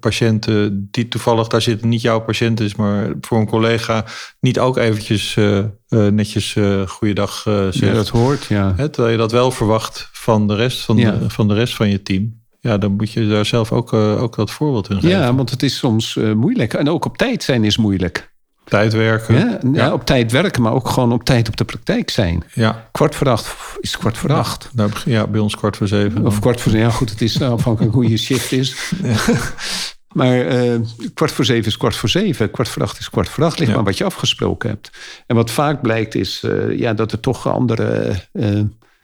patiënten 0.00 0.88
die 0.90 1.08
toevallig 1.08 1.48
daar 1.48 1.62
zitten, 1.62 1.88
niet 1.88 2.00
jouw 2.00 2.20
patiënt 2.20 2.60
is, 2.60 2.74
maar 2.74 3.12
voor 3.20 3.38
een 3.38 3.46
collega, 3.46 4.04
niet 4.40 4.58
ook 4.58 4.76
eventjes 4.76 5.36
uh, 5.36 5.64
netjes 5.88 6.56
goeiedag 6.86 7.42
zegt. 7.42 7.78
Ja, 7.78 7.92
dat 7.92 8.08
hoort, 8.08 8.44
ja. 8.44 8.72
Hè, 8.76 8.88
terwijl 8.88 9.14
je 9.14 9.20
dat 9.20 9.32
wel 9.32 9.50
verwacht 9.50 10.08
van 10.12 10.46
de 10.46 10.54
rest 10.54 10.84
van, 10.84 10.96
ja. 10.96 11.10
de, 11.10 11.30
van 11.30 11.48
de 11.48 11.54
rest 11.54 11.74
van 11.74 11.88
je 11.88 12.02
team. 12.02 12.44
Ja, 12.60 12.78
dan 12.78 12.92
moet 12.92 13.12
je 13.12 13.28
daar 13.28 13.46
zelf 13.46 13.72
ook, 13.72 13.92
ook 13.92 14.36
dat 14.36 14.50
voorbeeld 14.50 14.90
in 14.90 15.00
geven. 15.00 15.18
Ja, 15.18 15.34
want 15.34 15.50
het 15.50 15.62
is 15.62 15.76
soms 15.76 16.14
moeilijk. 16.14 16.74
En 16.74 16.88
ook 16.88 17.04
op 17.04 17.16
tijd 17.16 17.42
zijn 17.42 17.64
is 17.64 17.76
moeilijk. 17.76 18.34
Tijd 18.68 18.92
werken. 18.92 19.58
Ja, 19.72 19.92
op 19.92 20.04
tijd 20.04 20.32
werken, 20.32 20.62
maar 20.62 20.72
ook 20.72 20.88
gewoon 20.88 21.12
op 21.12 21.24
tijd 21.24 21.48
op 21.48 21.56
de 21.56 21.64
praktijk 21.64 22.10
zijn. 22.10 22.44
Ja. 22.52 22.88
Kwart 22.92 23.14
voor 23.14 23.28
acht 23.28 23.56
is 23.80 23.98
kwart 23.98 24.18
voor 24.18 24.32
acht. 24.32 24.70
Ja, 24.74 24.88
ja 25.04 25.26
bij 25.26 25.40
ons 25.40 25.56
kwart 25.56 25.76
voor 25.76 25.88
zeven. 25.88 26.26
Of 26.26 26.40
kwart 26.40 26.60
voor 26.60 26.72
zeven. 26.72 26.86
Ja, 26.86 26.92
goed, 26.92 27.10
het 27.10 27.22
is 27.22 27.42
afhankelijk 27.42 27.94
hoe 27.94 28.08
je 28.08 28.16
shift 28.16 28.52
is. 28.52 28.92
maar 30.18 30.64
uh, 30.64 30.80
kwart 31.14 31.32
voor 31.32 31.44
zeven 31.44 31.66
is 31.66 31.76
kwart 31.76 31.96
voor 31.96 32.08
zeven. 32.08 32.50
Kwart 32.50 32.68
voor 32.68 32.82
acht 32.82 32.98
is 32.98 33.10
kwart 33.10 33.28
voor 33.28 33.44
acht. 33.44 33.58
Ligt 33.58 33.74
maar 33.74 33.84
wat 33.84 33.98
je 33.98 34.04
afgesproken 34.04 34.68
hebt. 34.68 34.90
En 35.26 35.36
wat 35.36 35.50
vaak 35.50 35.82
blijkt 35.82 36.14
is 36.14 36.42
uh, 36.44 36.78
ja, 36.78 36.94
dat 36.94 37.12
er 37.12 37.20
toch 37.20 37.48
andere... 37.48 38.14
Uh, 38.32 38.60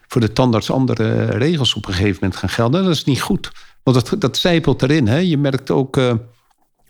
voor 0.07 0.21
de 0.21 0.33
tandarts 0.33 0.71
andere 0.71 1.25
regels 1.25 1.75
op 1.75 1.87
een 1.87 1.95
gegeven 1.95 2.19
moment 2.21 2.41
gaan 2.41 2.49
gelden. 2.49 2.85
Dat 2.85 2.95
is 2.95 3.05
niet 3.05 3.21
goed. 3.21 3.51
Want 3.83 3.97
dat, 3.97 4.21
dat 4.21 4.37
zijpelt 4.37 4.83
erin. 4.83 5.07
Hè? 5.07 5.19
Je 5.19 5.39
merkt 5.39 5.71
ook 5.71 5.97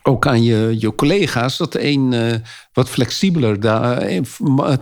ook 0.03 0.27
aan 0.27 0.43
je, 0.43 0.75
je 0.79 0.95
collega's, 0.95 1.57
dat 1.57 1.71
de 1.71 1.83
een 1.83 2.11
uh, 2.11 2.33
wat 2.73 2.89
flexibeler, 2.89 3.59
daar, 3.59 4.11
uh, 4.11 4.21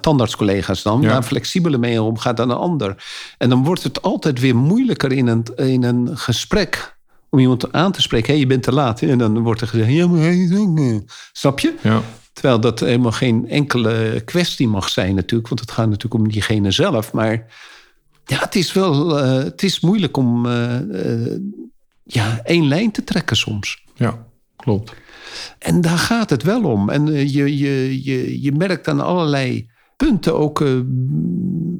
tandartscollega's 0.01 0.81
dan, 0.81 1.01
ja. 1.01 1.07
daar 1.07 1.23
flexibeler 1.23 1.79
mee 1.79 2.01
omgaat 2.01 2.37
dan 2.37 2.47
de 2.47 2.55
ander. 2.55 3.03
En 3.37 3.49
dan 3.49 3.63
wordt 3.63 3.83
het 3.83 4.01
altijd 4.01 4.39
weer 4.39 4.55
moeilijker 4.55 5.11
in 5.11 5.27
een, 5.27 5.45
in 5.55 5.83
een 5.83 6.17
gesprek 6.17 6.95
om 7.29 7.39
iemand 7.39 7.71
aan 7.73 7.91
te 7.91 8.01
spreken. 8.01 8.27
Hé, 8.27 8.33
hey, 8.33 8.41
je 8.41 8.47
bent 8.47 8.63
te 8.63 8.71
laat. 8.71 9.01
En 9.01 9.17
dan 9.17 9.39
wordt 9.39 9.61
er 9.61 9.67
gezegd, 9.67 9.91
ja, 9.91 10.07
maar 10.07 10.19
hij. 10.19 11.03
Snap 11.31 11.59
je? 11.59 11.73
Ja. 11.81 12.01
Terwijl 12.33 12.59
dat 12.59 12.79
helemaal 12.79 13.11
geen 13.11 13.49
enkele 13.49 14.21
kwestie 14.25 14.67
mag 14.67 14.89
zijn 14.89 15.15
natuurlijk. 15.15 15.49
Want 15.49 15.61
het 15.61 15.71
gaat 15.71 15.85
natuurlijk 15.85 16.23
om 16.23 16.29
diegene 16.29 16.71
zelf. 16.71 17.13
Maar 17.13 17.45
ja, 18.25 18.39
het 18.39 18.55
is 18.55 18.73
wel... 18.73 19.15
het 19.15 19.63
is 19.63 19.79
moeilijk 19.79 20.17
om 20.17 20.47
ja, 22.03 22.39
één 22.43 22.67
lijn 22.67 22.91
te 22.91 23.03
trekken 23.03 23.37
soms. 23.37 23.83
Ja, 23.95 24.25
klopt. 24.61 24.93
En 25.59 25.81
daar 25.81 25.97
gaat 25.97 26.29
het 26.29 26.43
wel 26.43 26.63
om. 26.63 26.89
En 26.89 27.05
je, 27.05 27.57
je, 27.57 28.03
je, 28.03 28.41
je 28.41 28.51
merkt 28.51 28.87
aan 28.87 29.01
allerlei 29.01 29.69
punten 30.05 30.37
ook 30.37 30.59
uh, 30.61 30.79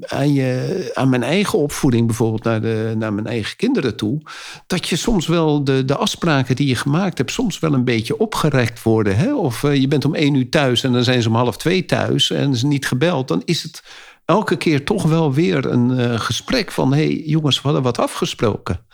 aan, 0.02 0.34
je, 0.34 0.92
aan 0.94 1.10
mijn 1.10 1.24
eigen 1.24 1.60
opvoeding, 1.60 2.06
bijvoorbeeld 2.06 2.44
naar, 2.44 2.62
de, 2.62 2.94
naar 2.98 3.14
mijn 3.14 3.28
eigen 3.28 3.58
kinderen 3.58 3.96
toe, 3.96 4.22
dat 4.68 4.88
je 4.88 4.96
soms 4.96 5.28
wel 5.28 5.64
de, 5.64 5.86
de 5.86 5.96
afspraken 5.96 6.56
die 6.56 6.68
je 6.68 6.76
gemaakt 6.76 7.18
hebt, 7.18 7.32
soms 7.32 7.60
wel 7.60 7.74
een 7.74 7.84
beetje 7.84 8.18
opgerekt 8.18 8.84
worden. 8.84 9.18
Hè? 9.18 9.36
Of 9.36 9.64
uh, 9.64 9.76
je 9.76 9.88
bent 9.88 10.06
om 10.06 10.16
één 10.16 10.34
uur 10.34 10.50
thuis 10.50 10.84
en 10.84 10.92
dan 10.92 11.04
zijn 11.04 11.22
ze 11.22 11.28
om 11.28 11.36
half 11.36 11.58
twee 11.58 11.86
thuis 11.86 12.32
en 12.32 12.52
is 12.52 12.64
niet 12.64 12.88
gebeld. 12.88 13.28
Dan 13.28 13.42
is 13.46 13.64
het 13.64 13.84
elke 14.26 14.58
keer 14.58 14.86
toch 14.86 15.04
wel 15.04 15.34
weer 15.34 15.66
een 15.66 16.20
gesprek 16.20 16.72
van: 16.72 16.94
hé 16.94 17.06
hey, 17.06 17.24
jongens, 17.26 17.56
we 17.56 17.62
hadden 17.64 17.84
wat 17.84 18.00
afgesproken. 18.00 18.86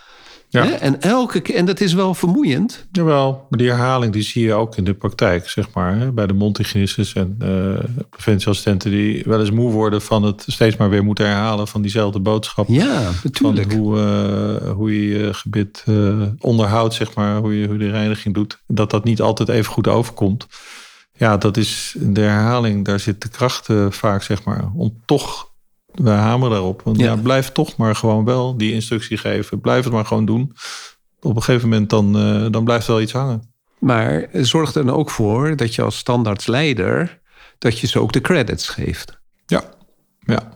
Ja. 0.49 0.79
En 0.79 1.01
elke 1.01 1.39
keer, 1.39 1.55
en 1.55 1.65
dat 1.65 1.81
is 1.81 1.93
wel 1.93 2.13
vermoeiend. 2.13 2.87
Jawel, 2.91 3.45
maar 3.49 3.59
die 3.59 3.69
herhaling 3.69 4.13
die 4.13 4.21
zie 4.21 4.43
je 4.43 4.53
ook 4.53 4.75
in 4.75 4.83
de 4.83 4.93
praktijk, 4.93 5.49
zeg 5.49 5.73
maar. 5.73 5.97
Hè? 5.97 6.11
Bij 6.11 6.27
de 6.27 6.33
mondhygiënistes 6.33 7.13
en 7.13 7.37
uh, 7.41 7.79
preventieassistenten 8.09 8.91
die 8.91 9.23
wel 9.25 9.39
eens 9.39 9.51
moe 9.51 9.71
worden 9.71 10.01
van 10.01 10.23
het 10.23 10.43
steeds 10.47 10.75
maar 10.75 10.89
weer 10.89 11.03
moeten 11.03 11.25
herhalen 11.25 11.67
van 11.67 11.81
diezelfde 11.81 12.19
boodschap. 12.19 12.67
Ja, 12.67 13.11
natuurlijk. 13.23 13.71
Van 13.71 13.79
hoe, 13.79 13.97
uh, 13.97 14.71
hoe 14.71 15.01
je 15.01 15.17
je 15.17 15.33
gebit 15.33 15.83
uh, 15.85 16.21
onderhoudt, 16.39 16.93
zeg 16.93 17.15
maar, 17.15 17.37
hoe 17.37 17.59
je, 17.59 17.65
hoe 17.65 17.77
je 17.77 17.85
de 17.85 17.91
reiniging 17.91 18.33
doet. 18.33 18.61
Dat 18.67 18.89
dat 18.89 19.03
niet 19.03 19.21
altijd 19.21 19.49
even 19.49 19.71
goed 19.71 19.87
overkomt. 19.87 20.47
Ja, 21.13 21.37
dat 21.37 21.57
is 21.57 21.95
de 21.99 22.21
herhaling, 22.21 22.85
daar 22.85 22.99
zit 22.99 23.21
de 23.21 23.29
kracht 23.29 23.67
vaak, 23.89 24.23
zeg 24.23 24.43
maar, 24.43 24.69
om 24.75 25.01
toch 25.05 25.51
we 26.03 26.09
hameren 26.09 26.51
daarop. 26.51 26.81
Want 26.81 26.97
ja. 26.97 27.05
ja. 27.05 27.15
blijf 27.15 27.51
toch 27.51 27.75
maar 27.75 27.95
gewoon 27.95 28.25
wel 28.25 28.57
die 28.57 28.73
instructie 28.73 29.17
geven. 29.17 29.59
Blijf 29.59 29.83
het 29.83 29.93
maar 29.93 30.05
gewoon 30.05 30.25
doen. 30.25 30.53
Op 31.21 31.35
een 31.35 31.43
gegeven 31.43 31.69
moment 31.69 31.89
dan, 31.89 32.17
uh, 32.17 32.51
dan 32.51 32.63
blijft 32.63 32.87
wel 32.87 33.01
iets 33.01 33.11
hangen. 33.11 33.53
Maar 33.79 34.27
zorg 34.31 34.73
er 34.73 34.85
dan 34.85 34.95
ook 34.95 35.09
voor 35.09 35.55
dat 35.55 35.75
je 35.75 35.81
als 35.81 35.97
standaardsleider... 35.97 37.19
dat 37.57 37.79
je 37.79 37.87
ze 37.87 37.99
ook 37.99 38.11
de 38.11 38.21
credits 38.21 38.69
geeft. 38.69 39.19
Ja, 39.45 39.63
ja. 40.19 40.51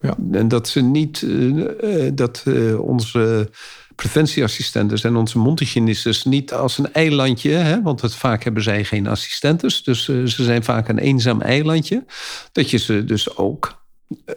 ja. 0.00 0.16
En 0.32 0.48
dat 0.48 0.68
ze 0.68 0.80
niet... 0.80 1.22
Uh, 1.22 2.10
dat 2.14 2.44
uh, 2.46 2.80
onze 2.80 3.50
preventieassistenten 3.94 5.02
en 5.02 5.16
onze 5.16 5.38
mondhygiënistes 5.38 6.24
niet 6.24 6.52
als 6.52 6.78
een 6.78 6.92
eilandje, 6.92 7.50
hè, 7.50 7.82
want 7.82 8.00
het, 8.00 8.14
vaak 8.14 8.44
hebben 8.44 8.62
zij 8.62 8.84
geen 8.84 9.06
assistentes, 9.06 9.82
dus 9.82 10.08
uh, 10.08 10.26
ze 10.26 10.44
zijn 10.44 10.64
vaak 10.64 10.88
een 10.88 10.98
eenzaam 10.98 11.40
eilandje, 11.40 12.04
dat 12.52 12.70
je 12.70 12.76
ze 12.76 13.04
dus 13.04 13.36
ook 13.36 13.81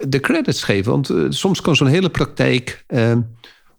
de 0.08 0.20
credits 0.20 0.64
geven. 0.64 0.92
Want 0.92 1.10
uh, 1.10 1.26
soms 1.30 1.62
kan 1.62 1.76
zo'n 1.76 1.88
hele 1.88 2.10
praktijk 2.10 2.86
uh, 2.88 3.16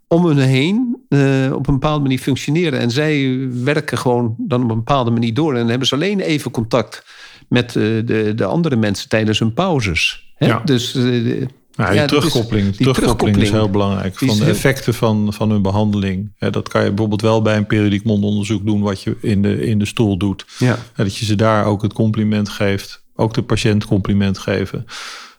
om 0.08 0.26
hun 0.26 0.38
heen 0.38 0.96
uh, 1.08 1.52
op 1.52 1.66
een 1.66 1.74
bepaalde 1.74 2.02
manier 2.02 2.18
functioneren. 2.18 2.78
En 2.78 2.90
zij 2.90 3.38
werken 3.50 3.98
gewoon 3.98 4.34
dan 4.38 4.62
op 4.62 4.70
een 4.70 4.76
bepaalde 4.76 5.10
manier 5.10 5.34
door. 5.34 5.52
En 5.52 5.58
dan 5.58 5.68
hebben 5.68 5.88
ze 5.88 5.94
alleen 5.94 6.20
even 6.20 6.50
contact 6.50 7.04
met 7.48 7.72
de, 7.72 8.32
de 8.36 8.44
andere 8.44 8.76
mensen 8.76 9.08
tijdens 9.08 9.38
hun 9.38 9.54
pauzes. 9.54 10.32
Hè? 10.34 10.46
Ja. 10.46 10.62
Dus 10.64 10.92
ja, 10.92 11.90
die, 11.90 11.94
ja, 11.94 12.06
terugkoppeling, 12.06 12.68
is, 12.68 12.76
die 12.76 12.92
terugkoppeling 12.92 13.36
is 13.36 13.50
heel 13.50 13.70
belangrijk. 13.70 14.18
Van 14.18 14.38
de 14.38 14.44
effecten 14.44 14.94
van, 14.94 15.32
van 15.32 15.50
hun 15.50 15.62
behandeling. 15.62 16.32
Dat 16.38 16.68
kan 16.68 16.82
je 16.82 16.88
bijvoorbeeld 16.88 17.20
wel 17.20 17.42
bij 17.42 17.56
een 17.56 17.66
periodiek 17.66 18.04
mondonderzoek 18.04 18.66
doen... 18.66 18.80
wat 18.80 19.02
je 19.02 19.16
in 19.20 19.42
de, 19.42 19.66
in 19.66 19.78
de 19.78 19.86
stoel 19.86 20.18
doet. 20.18 20.46
Ja. 20.58 20.78
dat 20.96 21.16
je 21.16 21.24
ze 21.24 21.34
daar 21.34 21.64
ook 21.64 21.82
het 21.82 21.92
compliment 21.92 22.48
geeft. 22.48 23.04
Ook 23.14 23.34
de 23.34 23.42
patiënt 23.42 23.84
compliment 23.84 24.38
geven. 24.38 24.86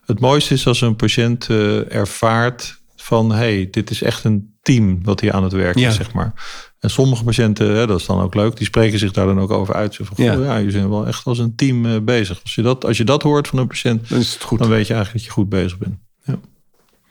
Het 0.07 0.19
mooiste 0.19 0.53
is 0.53 0.67
als 0.67 0.81
een 0.81 0.95
patiënt 0.95 1.49
uh, 1.49 1.93
ervaart 1.93 2.79
van... 2.95 3.31
hey, 3.31 3.67
dit 3.71 3.89
is 3.89 4.01
echt 4.01 4.23
een 4.23 4.55
team 4.61 5.03
wat 5.03 5.19
hier 5.19 5.33
aan 5.33 5.43
het 5.43 5.51
werken 5.51 5.81
ja. 5.81 5.89
is, 5.89 5.95
zeg 5.95 6.13
maar. 6.13 6.33
En 6.79 6.89
sommige 6.89 7.23
patiënten, 7.23 7.75
hè, 7.75 7.87
dat 7.87 7.99
is 7.99 8.05
dan 8.05 8.21
ook 8.21 8.35
leuk... 8.35 8.57
die 8.57 8.65
spreken 8.65 8.99
zich 8.99 9.11
daar 9.11 9.25
dan 9.25 9.39
ook 9.39 9.51
over 9.51 9.75
uit. 9.75 9.93
Zo 9.93 10.03
van, 10.03 10.25
ja. 10.25 10.33
Ja, 10.33 10.57
je 10.57 10.71
bent 10.71 10.89
wel 10.89 11.07
echt 11.07 11.25
als 11.25 11.39
een 11.39 11.55
team 11.55 11.85
uh, 11.85 11.99
bezig. 11.99 12.39
Als 12.43 12.55
je, 12.55 12.61
dat, 12.61 12.85
als 12.85 12.97
je 12.97 13.03
dat 13.03 13.23
hoort 13.23 13.47
van 13.47 13.59
een 13.59 13.67
patiënt... 13.67 14.09
Dan, 14.09 14.19
is 14.19 14.33
het 14.33 14.43
goed. 14.43 14.59
dan 14.59 14.69
weet 14.69 14.87
je 14.87 14.93
eigenlijk 14.93 15.25
dat 15.25 15.35
je 15.35 15.41
goed 15.41 15.49
bezig 15.49 15.77
bent. 15.77 15.95
Ja. 16.23 16.39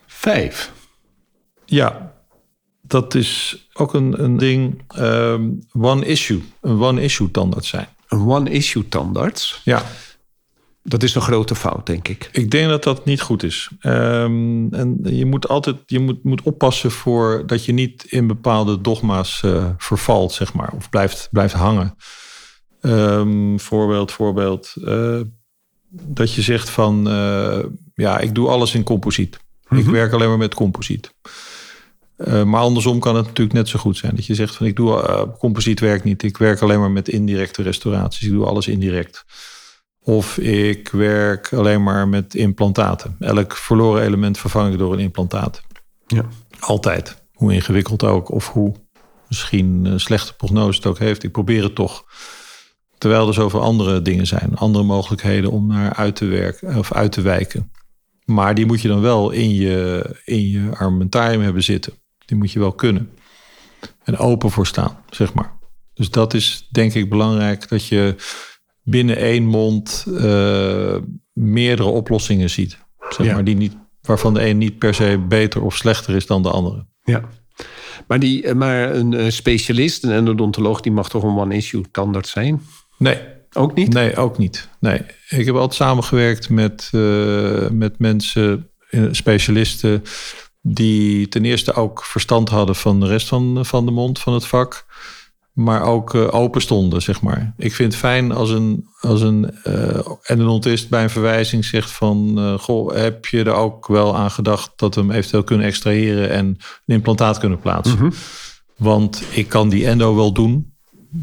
Vijf. 0.07 0.73
Ja, 1.65 2.15
dat 2.83 3.15
is 3.15 3.57
ook 3.73 3.95
een, 3.95 4.23
een 4.23 4.37
ding. 4.37 4.83
Um, 4.99 5.59
one 5.73 6.07
issue. 6.07 6.43
Een 6.61 6.83
one 6.83 7.03
issue 7.03 7.31
tandarts 7.31 7.69
zijn. 7.69 7.89
Een 8.09 8.29
one 8.29 8.51
issue 8.51 8.89
tandarts? 8.89 9.61
Ja. 9.65 9.85
Dat 10.89 11.03
is 11.03 11.15
een 11.15 11.21
grote 11.23 11.55
fout, 11.55 11.87
denk 11.87 12.09
ik. 12.09 12.29
Ik 12.33 12.51
denk 12.51 12.69
dat 12.69 12.83
dat 12.83 13.05
niet 13.05 13.21
goed 13.21 13.43
is. 13.43 13.71
Ehm, 13.81 14.75
en 14.75 14.99
je 15.03 15.27
moet 15.27 15.49
altijd 15.49 15.77
je 15.87 15.99
moet, 15.99 16.25
moet 16.25 16.43
oppassen 16.43 16.91
voor 16.91 17.43
dat 17.47 17.65
je 17.65 17.73
niet 17.73 18.05
in 18.05 18.27
bepaalde 18.27 18.81
dogma's 18.81 19.43
uh, 19.45 19.67
vervalt, 19.79 20.33
zeg 20.33 20.53
maar, 20.53 20.73
of 20.77 20.91
blijft, 20.91 21.29
blijft 21.31 21.55
hangen. 21.55 21.97
Um, 22.81 23.61
voorbeeld, 23.61 24.13
voorbeeld. 24.13 24.75
Uh, 24.77 25.21
dat 25.91 26.35
je 26.35 26.43
zegt 26.43 26.71
van 26.71 27.09
uh, 27.09 27.59
ja, 27.95 28.19
ik 28.19 28.35
doe 28.35 28.49
alles 28.49 28.75
in 28.75 28.83
composiet. 28.83 29.35
Ik 29.69 29.85
Mhm. 29.85 29.91
werk 29.91 30.13
alleen 30.13 30.29
maar 30.29 30.39
met 30.39 30.55
composiet. 30.55 31.15
Uh, 32.19 32.43
maar 32.43 32.61
andersom 32.61 32.99
kan 33.01 33.17
het 33.17 33.27
natuurlijk 33.27 33.57
net 33.57 33.69
zo 33.69 33.79
goed 33.79 33.97
zijn. 33.97 34.15
Dat 34.17 34.27
je 34.27 34.35
zegt 34.35 34.57
van 34.57 34.67
ik 34.67 34.77
doe 34.77 34.91
uh, 34.91 35.23
composiet 35.39 35.81
werk 35.81 36.05
niet. 36.05 36.23
Ik 36.23 36.37
werk 36.37 36.61
alleen 36.63 36.81
maar 36.81 36.91
met 36.91 37.09
indirecte 37.09 37.63
restauraties. 37.63 38.27
Ik 38.27 38.33
doe 38.33 38.47
alles 38.47 38.67
indirect. 38.69 39.25
Of 40.07 40.39
ik 40.39 40.89
werk 40.89 41.53
alleen 41.53 41.83
maar 41.83 42.09
met 42.09 42.35
implantaten. 42.35 43.17
Elk 43.19 43.57
verloren 43.57 44.03
element 44.03 44.39
vervang 44.39 44.73
ik 44.73 44.79
door 44.79 44.93
een 44.93 44.99
implantaat. 44.99 45.63
Ja. 46.07 46.25
Altijd. 46.59 47.23
Hoe 47.33 47.53
ingewikkeld 47.53 48.05
ook. 48.05 48.31
Of 48.31 48.49
hoe 48.49 48.75
misschien 49.29 49.85
een 49.85 50.01
slechte 50.01 50.35
prognose 50.35 50.77
het 50.77 50.87
ook 50.87 50.99
heeft. 50.99 51.23
Ik 51.23 51.33
probeer 51.33 51.63
het 51.63 51.75
toch. 51.75 52.05
Terwijl 52.99 53.29
er 53.29 53.35
zoveel 53.35 53.61
andere 53.61 54.03
dingen 54.03 54.27
zijn. 54.27 54.57
Andere 54.57 54.85
mogelijkheden 54.85 55.51
om 55.51 55.67
naar 55.67 55.93
uit 55.93 56.17
te 56.17 56.25
werken 56.25 56.77
of 56.79 56.93
uit 56.93 57.13
te 57.13 57.21
wijken. 57.21 57.73
Maar 58.25 58.55
die 58.55 58.67
moet 58.67 58.81
je 58.81 58.89
dan 58.89 59.01
wel 59.01 59.31
in 59.31 59.55
je, 59.55 60.11
in 60.25 60.49
je 60.49 60.71
armamentarium 60.77 61.41
hebben 61.41 61.63
zitten. 61.63 61.93
Die 62.25 62.37
moet 62.37 62.53
je 62.53 62.59
wel 62.59 62.73
kunnen. 62.73 63.11
En 64.05 64.17
open 64.17 64.51
voor 64.51 64.67
staan, 64.67 64.99
zeg 65.11 65.35
maar. 65.35 65.53
Dus 65.95 66.11
dat 66.11 66.35
is 66.35 66.69
denk 66.71 66.95
ik 66.95 67.09
belangrijk 67.09 67.69
dat 67.69 67.87
je 67.87 68.15
binnen 68.87 69.17
één 69.17 69.45
mond 69.45 70.05
uh, 70.09 70.97
meerdere 71.33 71.89
oplossingen 71.89 72.51
ziet. 72.51 72.79
Zeg 73.09 73.27
Ja. 73.27 73.35
maar, 73.35 73.45
die 73.45 73.57
niet, 73.57 73.77
waarvan 74.03 74.35
de 74.35 74.47
een 74.49 74.59
niet 74.59 74.79
per 74.79 74.95
se 74.95 75.25
beter 75.29 75.63
of 75.63 75.77
slechter 75.77 76.15
is 76.15 76.27
dan 76.27 76.43
de 76.43 76.51
andere. 76.51 76.87
Ja. 77.03 77.29
Maar, 78.07 78.19
die, 78.19 78.43
eh, 78.43 78.55
maar 78.55 78.95
een 78.95 79.15
eh, 79.15 79.31
specialist, 79.31 80.05
een 80.05 80.11
endodontoloog, 80.11 80.81
die 80.81 80.93
mag 80.93 81.09
toch 81.09 81.23
een 81.23 81.37
one-issue 81.37 81.85
standaard 81.89 82.27
zijn? 82.29 82.63
Nee, 82.99 83.19
Ook 83.53 83.75
niet? 83.75 83.93
Nee, 83.93 84.17
ook 84.17 84.39
niet. 84.39 84.69
Nee. 84.81 85.01
Ik 85.29 85.47
heb 85.47 85.55
altijd 85.55 85.75
samengewerkt 85.75 86.51
met, 86.51 86.91
uh, 86.95 87.69
met 87.71 87.99
mensen, 87.99 88.71
eh, 88.91 89.05
specialisten, 89.11 90.03
die 90.63 91.29
ten 91.29 91.45
eerste 91.45 91.73
ook 91.73 92.05
verstand 92.05 92.49
hadden 92.49 92.77
van 92.77 93.01
de 93.01 93.07
rest 93.07 93.29
van, 93.29 93.67
van 93.67 93.85
de 93.87 93.91
mond, 93.93 94.19
van 94.19 94.33
het 94.35 94.47
vak. 94.47 94.87
Maar 95.57 95.83
ook 95.83 96.15
uh, 96.15 96.35
open 96.35 96.61
stonden, 96.61 97.03
zeg 97.03 97.21
maar. 97.21 97.53
Ik 97.57 97.75
vind 97.75 97.93
het 97.93 98.01
fijn 98.01 98.33
als 98.33 98.51
een, 98.51 98.89
als 99.01 99.21
een 99.21 99.55
uh, 99.67 99.99
endodontist 100.23 100.89
bij 100.89 101.03
een 101.03 101.11
verwijzing 101.11 101.65
zegt 101.65 101.91
van... 101.91 102.35
Uh, 102.39 102.59
goh, 102.59 102.95
heb 102.95 103.27
je 103.27 103.45
er 103.45 103.53
ook 103.55 103.87
wel 103.87 104.17
aan 104.17 104.31
gedacht 104.31 104.73
dat 104.77 104.95
we 104.95 105.01
hem 105.01 105.11
eventueel 105.11 105.45
kunnen 105.45 105.67
extraheren... 105.67 106.31
en 106.31 106.47
een 106.47 106.95
implantaat 106.95 107.39
kunnen 107.39 107.61
plaatsen? 107.61 107.97
Mhm. 107.99 108.11
Want 108.77 109.23
ik 109.31 109.49
kan 109.49 109.69
die 109.69 109.87
endo 109.87 110.15
wel 110.15 110.33
doen, 110.33 110.73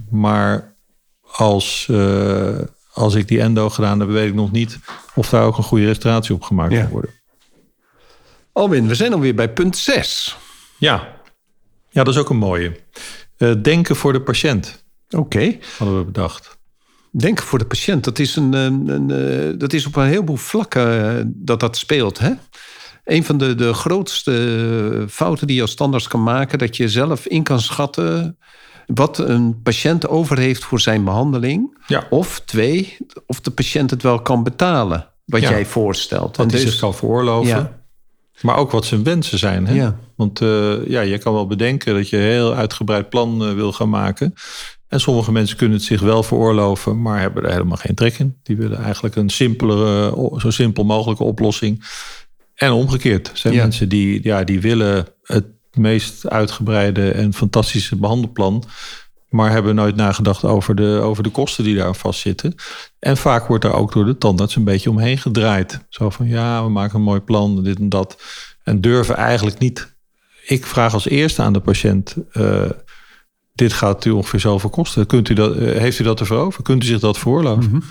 maar 0.09 0.75
als, 1.21 1.87
uh, 1.91 2.59
als 2.93 3.15
ik 3.15 3.27
die 3.27 3.41
endo 3.41 3.69
gedaan 3.69 3.99
heb, 3.99 4.09
weet 4.09 4.27
ik 4.27 4.35
nog 4.35 4.51
niet 4.51 4.79
of 5.15 5.29
daar 5.29 5.43
ook 5.45 5.57
een 5.57 5.63
goede 5.63 5.85
restauratie 5.85 6.35
op 6.35 6.41
gemaakt 6.41 6.71
Ja. 6.73 6.81
kan 6.81 6.89
worden. 6.91 7.11
Alwin, 8.51 8.87
we 8.87 8.95
zijn 8.95 9.13
alweer 9.13 9.35
bij 9.35 9.53
punt 9.53 9.77
6. 9.77 10.37
Ja, 10.77 11.07
ja 11.89 12.03
dat 12.03 12.13
is 12.13 12.19
ook 12.19 12.29
een 12.29 12.37
mooie. 12.37 12.79
Uh, 13.43 13.53
denken 13.61 13.95
voor 13.95 14.13
de 14.13 14.21
patiënt, 14.21 14.83
Oké. 15.09 15.57
hadden 15.77 15.97
we 15.97 16.05
bedacht. 16.05 16.57
Denken 17.11 17.45
voor 17.45 17.59
de 17.59 17.65
patiënt, 17.65 18.03
dat 18.03 18.19
is, 18.19 18.35
een, 18.35 18.53
een, 18.53 18.87
een, 18.87 19.11
eh, 19.11 19.59
dat 19.59 19.73
is 19.73 19.85
op 19.85 19.95
een 19.95 20.05
heleboel 20.05 20.35
vlakken 20.35 21.17
eh, 21.17 21.23
dat 21.25 21.59
dat 21.59 21.77
speelt. 21.77 22.19
Hè? 22.19 22.31
Een 23.03 23.23
van 23.23 23.37
de, 23.37 23.55
de 23.55 23.73
grootste 23.73 25.05
fouten 25.09 25.47
die 25.47 25.55
je 25.55 25.61
als 25.61 25.71
standaard 25.71 26.07
kan 26.07 26.23
maken, 26.23 26.57
dat 26.57 26.77
je 26.77 26.89
zelf 26.89 27.25
in 27.25 27.43
kan 27.43 27.59
schatten 27.59 28.37
wat 28.85 29.17
een 29.17 29.61
patiënt 29.61 30.07
over 30.07 30.37
heeft 30.37 30.63
voor 30.63 30.79
zijn 30.79 31.03
behandeling. 31.03 31.77
Ja. 31.87 32.07
Of 32.09 32.41
twee, 32.45 32.97
of 33.27 33.39
de 33.39 33.51
patiënt 33.51 33.89
het 33.89 34.03
wel 34.03 34.21
kan 34.21 34.43
betalen, 34.43 35.09
wat 35.25 35.41
Ja. 35.41 35.49
jij 35.49 35.65
voorstelt. 35.65 36.37
Wat 36.37 36.51
hij 36.51 36.61
dus- 36.61 36.71
zich 36.71 36.79
kan 36.79 36.95
veroorloven. 36.95 37.49
Ja. 37.49 37.82
Maar 38.43 38.57
ook 38.57 38.71
wat 38.71 38.85
zijn 38.85 39.03
wensen 39.03 39.39
zijn. 39.39 39.67
Hè? 39.67 39.73
Ja. 39.73 39.99
Want 40.15 40.41
uh, 40.41 40.87
ja, 40.87 41.01
je 41.01 41.17
kan 41.17 41.33
wel 41.33 41.47
bedenken 41.47 41.93
dat 41.93 42.09
je 42.09 42.17
een 42.17 42.23
heel 42.23 42.53
uitgebreid 42.53 43.09
plan 43.09 43.47
uh, 43.49 43.53
wil 43.53 43.71
gaan 43.71 43.89
maken. 43.89 44.33
En 44.87 44.99
sommige 44.99 45.31
mensen 45.31 45.57
kunnen 45.57 45.77
het 45.77 45.85
zich 45.85 46.01
wel 46.01 46.23
veroorloven, 46.23 47.01
maar 47.01 47.19
hebben 47.19 47.43
er 47.43 47.51
helemaal 47.51 47.77
geen 47.77 47.95
trek 47.95 48.17
in. 48.17 48.37
Die 48.43 48.57
willen 48.57 48.77
eigenlijk 48.77 49.15
een 49.15 49.29
simpelere, 49.29 50.13
zo 50.37 50.49
simpel 50.49 50.83
mogelijke 50.83 51.23
oplossing. 51.23 51.83
En 52.55 52.71
omgekeerd 52.71 53.31
zijn 53.33 53.53
Ja. 53.53 53.61
mensen 53.61 53.89
die, 53.89 54.19
ja, 54.23 54.43
die 54.43 54.61
willen 54.61 55.07
het 55.23 55.45
meest 55.71 56.29
uitgebreide 56.29 57.11
en 57.11 57.33
fantastische 57.33 57.95
behandelplan. 57.95 58.63
Maar 59.33 59.51
hebben 59.51 59.75
nooit 59.75 59.95
nagedacht 59.95 60.43
over 60.43 60.75
de, 60.75 60.99
over 61.03 61.23
de 61.23 61.29
kosten 61.29 61.63
die 61.63 61.75
daar 61.75 61.95
vastzitten. 61.95 62.55
En 62.99 63.17
vaak 63.17 63.47
wordt 63.47 63.63
daar 63.63 63.73
ook 63.73 63.93
door 63.93 64.05
de 64.05 64.17
tandarts 64.17 64.55
een 64.55 64.63
beetje 64.63 64.89
omheen 64.89 65.17
gedraaid. 65.17 65.85
Zo 65.89 66.09
van 66.09 66.27
ja, 66.27 66.63
we 66.63 66.69
maken 66.69 66.95
een 66.95 67.01
mooi 67.01 67.19
plan, 67.19 67.63
dit 67.63 67.79
en 67.79 67.89
dat. 67.89 68.23
En 68.63 68.81
durven 68.81 69.15
eigenlijk 69.15 69.59
niet. 69.59 69.95
Ik 70.45 70.65
vraag 70.65 70.93
als 70.93 71.07
eerste 71.07 71.41
aan 71.41 71.53
de 71.53 71.59
patiënt: 71.59 72.15
uh, 72.33 72.69
dit 73.53 73.73
gaat 73.73 74.05
u 74.05 74.09
ongeveer 74.09 74.39
zoveel 74.39 74.69
kosten. 74.69 75.05
Kunt 75.05 75.29
u 75.29 75.33
dat, 75.33 75.57
uh, 75.57 75.77
heeft 75.77 75.99
u 75.99 76.03
dat 76.03 76.19
ervoor 76.19 76.37
over? 76.37 76.63
Kunt 76.63 76.83
u 76.83 76.85
zich 76.85 76.99
dat 76.99 77.17
veroorloven? 77.17 77.69
Mhm. 77.69 77.81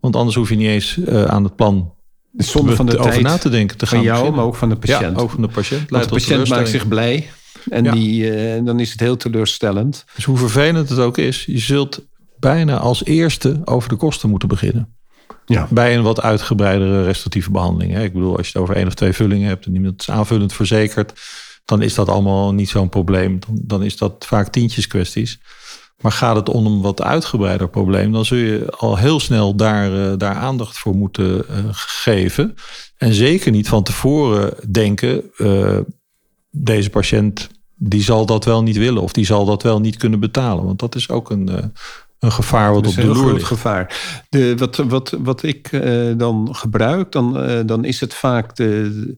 Want 0.00 0.16
anders 0.16 0.36
hoef 0.36 0.48
je 0.48 0.56
niet 0.56 0.68
eens 0.68 0.96
uh, 0.96 1.24
aan 1.24 1.44
het 1.44 1.56
plan 1.56 1.92
Zonder 2.36 2.76
van 2.76 2.86
de 2.86 2.98
over 2.98 3.10
tijd 3.10 3.22
na 3.22 3.38
te 3.38 3.48
denken. 3.48 3.76
Te 3.76 3.86
van 3.86 3.96
gaan 3.96 4.06
jou, 4.06 4.16
beginnen. 4.16 4.40
maar 4.40 4.48
ook 4.48 4.56
van 4.56 4.68
de 4.68 4.76
patiënt. 4.76 5.16
Ja, 5.16 5.22
ook 5.22 5.30
van 5.30 5.42
de 5.42 5.48
patiënt. 5.48 5.90
Want 5.90 6.04
de 6.04 6.10
patiënt 6.10 6.48
maakt 6.48 6.68
zich 6.68 6.88
blij. 6.88 7.30
En 7.70 7.84
Ja. 7.84 7.92
die, 7.92 8.30
eh, 8.34 8.64
dan 8.64 8.80
is 8.80 8.90
het 8.90 9.00
heel 9.00 9.16
teleurstellend. 9.16 10.04
Dus 10.14 10.24
hoe 10.24 10.38
vervelend 10.38 10.88
het 10.88 10.98
ook 10.98 11.18
is, 11.18 11.44
je 11.44 11.58
zult 11.58 12.00
bijna 12.38 12.78
als 12.78 13.04
eerste 13.04 13.60
over 13.64 13.88
de 13.88 13.96
kosten 13.96 14.30
moeten 14.30 14.48
beginnen. 14.48 14.96
Ja. 15.46 15.66
Bij 15.70 15.96
een 15.96 16.02
wat 16.02 16.22
uitgebreidere 16.22 17.04
restauratieve 17.04 17.50
behandeling. 17.50 17.92
Hè. 17.92 18.02
Ik 18.02 18.12
bedoel, 18.12 18.36
als 18.36 18.46
je 18.46 18.52
het 18.52 18.62
over 18.62 18.76
één 18.76 18.86
of 18.86 18.94
twee 18.94 19.12
vullingen 19.12 19.48
hebt 19.48 19.66
en 19.66 19.74
iemand 19.74 20.00
is 20.00 20.10
aanvullend 20.10 20.52
verzekerd, 20.52 21.12
dan 21.64 21.82
is 21.82 21.94
dat 21.94 22.08
allemaal 22.08 22.54
niet 22.54 22.68
zo'n 22.68 22.88
probleem. 22.88 23.40
Dan, 23.46 23.58
dan 23.62 23.82
is 23.82 23.96
dat 23.96 24.24
vaak 24.26 24.48
tientjes 24.48 24.86
kwesties. 24.86 25.40
Maar 26.00 26.12
gaat 26.12 26.36
het 26.36 26.48
om 26.48 26.66
een 26.66 26.80
wat 26.80 27.02
uitgebreider 27.02 27.68
probleem, 27.68 28.12
dan 28.12 28.24
zul 28.24 28.38
je 28.38 28.70
al 28.76 28.96
heel 28.96 29.20
snel 29.20 29.54
daar, 29.54 29.92
uh, 29.92 30.12
daar 30.16 30.34
aandacht 30.34 30.78
voor 30.78 30.94
moeten 30.94 31.44
uh, 31.50 31.56
geven. 31.70 32.54
En 32.96 33.12
zeker 33.14 33.50
niet 33.50 33.68
van 33.68 33.82
tevoren 33.82 34.54
denken, 34.70 35.22
uh, 35.38 35.78
deze 36.50 36.90
patiënt 36.90 37.48
die 37.74 38.02
zal 38.02 38.26
dat 38.26 38.44
wel 38.44 38.62
niet 38.62 38.76
willen 38.76 39.02
of 39.02 39.12
die 39.12 39.24
zal 39.26 39.44
dat 39.44 39.62
wel 39.62 39.80
niet 39.80 39.96
kunnen 39.96 40.20
betalen. 40.20 40.64
Want 40.64 40.78
dat 40.78 40.94
is 40.94 41.10
ook 41.10 41.30
een, 41.30 41.50
uh, 41.50 41.56
een 42.18 42.32
gevaar 42.32 42.72
wat 42.72 42.86
op 42.86 42.94
de 42.94 43.00
een 43.00 43.06
loer 43.06 43.16
groot 43.16 43.32
ligt. 43.32 43.46
gevaar. 43.46 44.00
De, 44.28 44.56
wat, 44.56 44.76
wat, 44.76 45.16
wat 45.18 45.42
ik 45.42 45.72
uh, 45.72 46.12
dan 46.16 46.48
gebruik, 46.54 47.12
dan, 47.12 47.50
uh, 47.50 47.60
dan 47.66 47.84
is 47.84 48.00
het 48.00 48.14
vaak 48.14 48.56
de, 48.56 49.16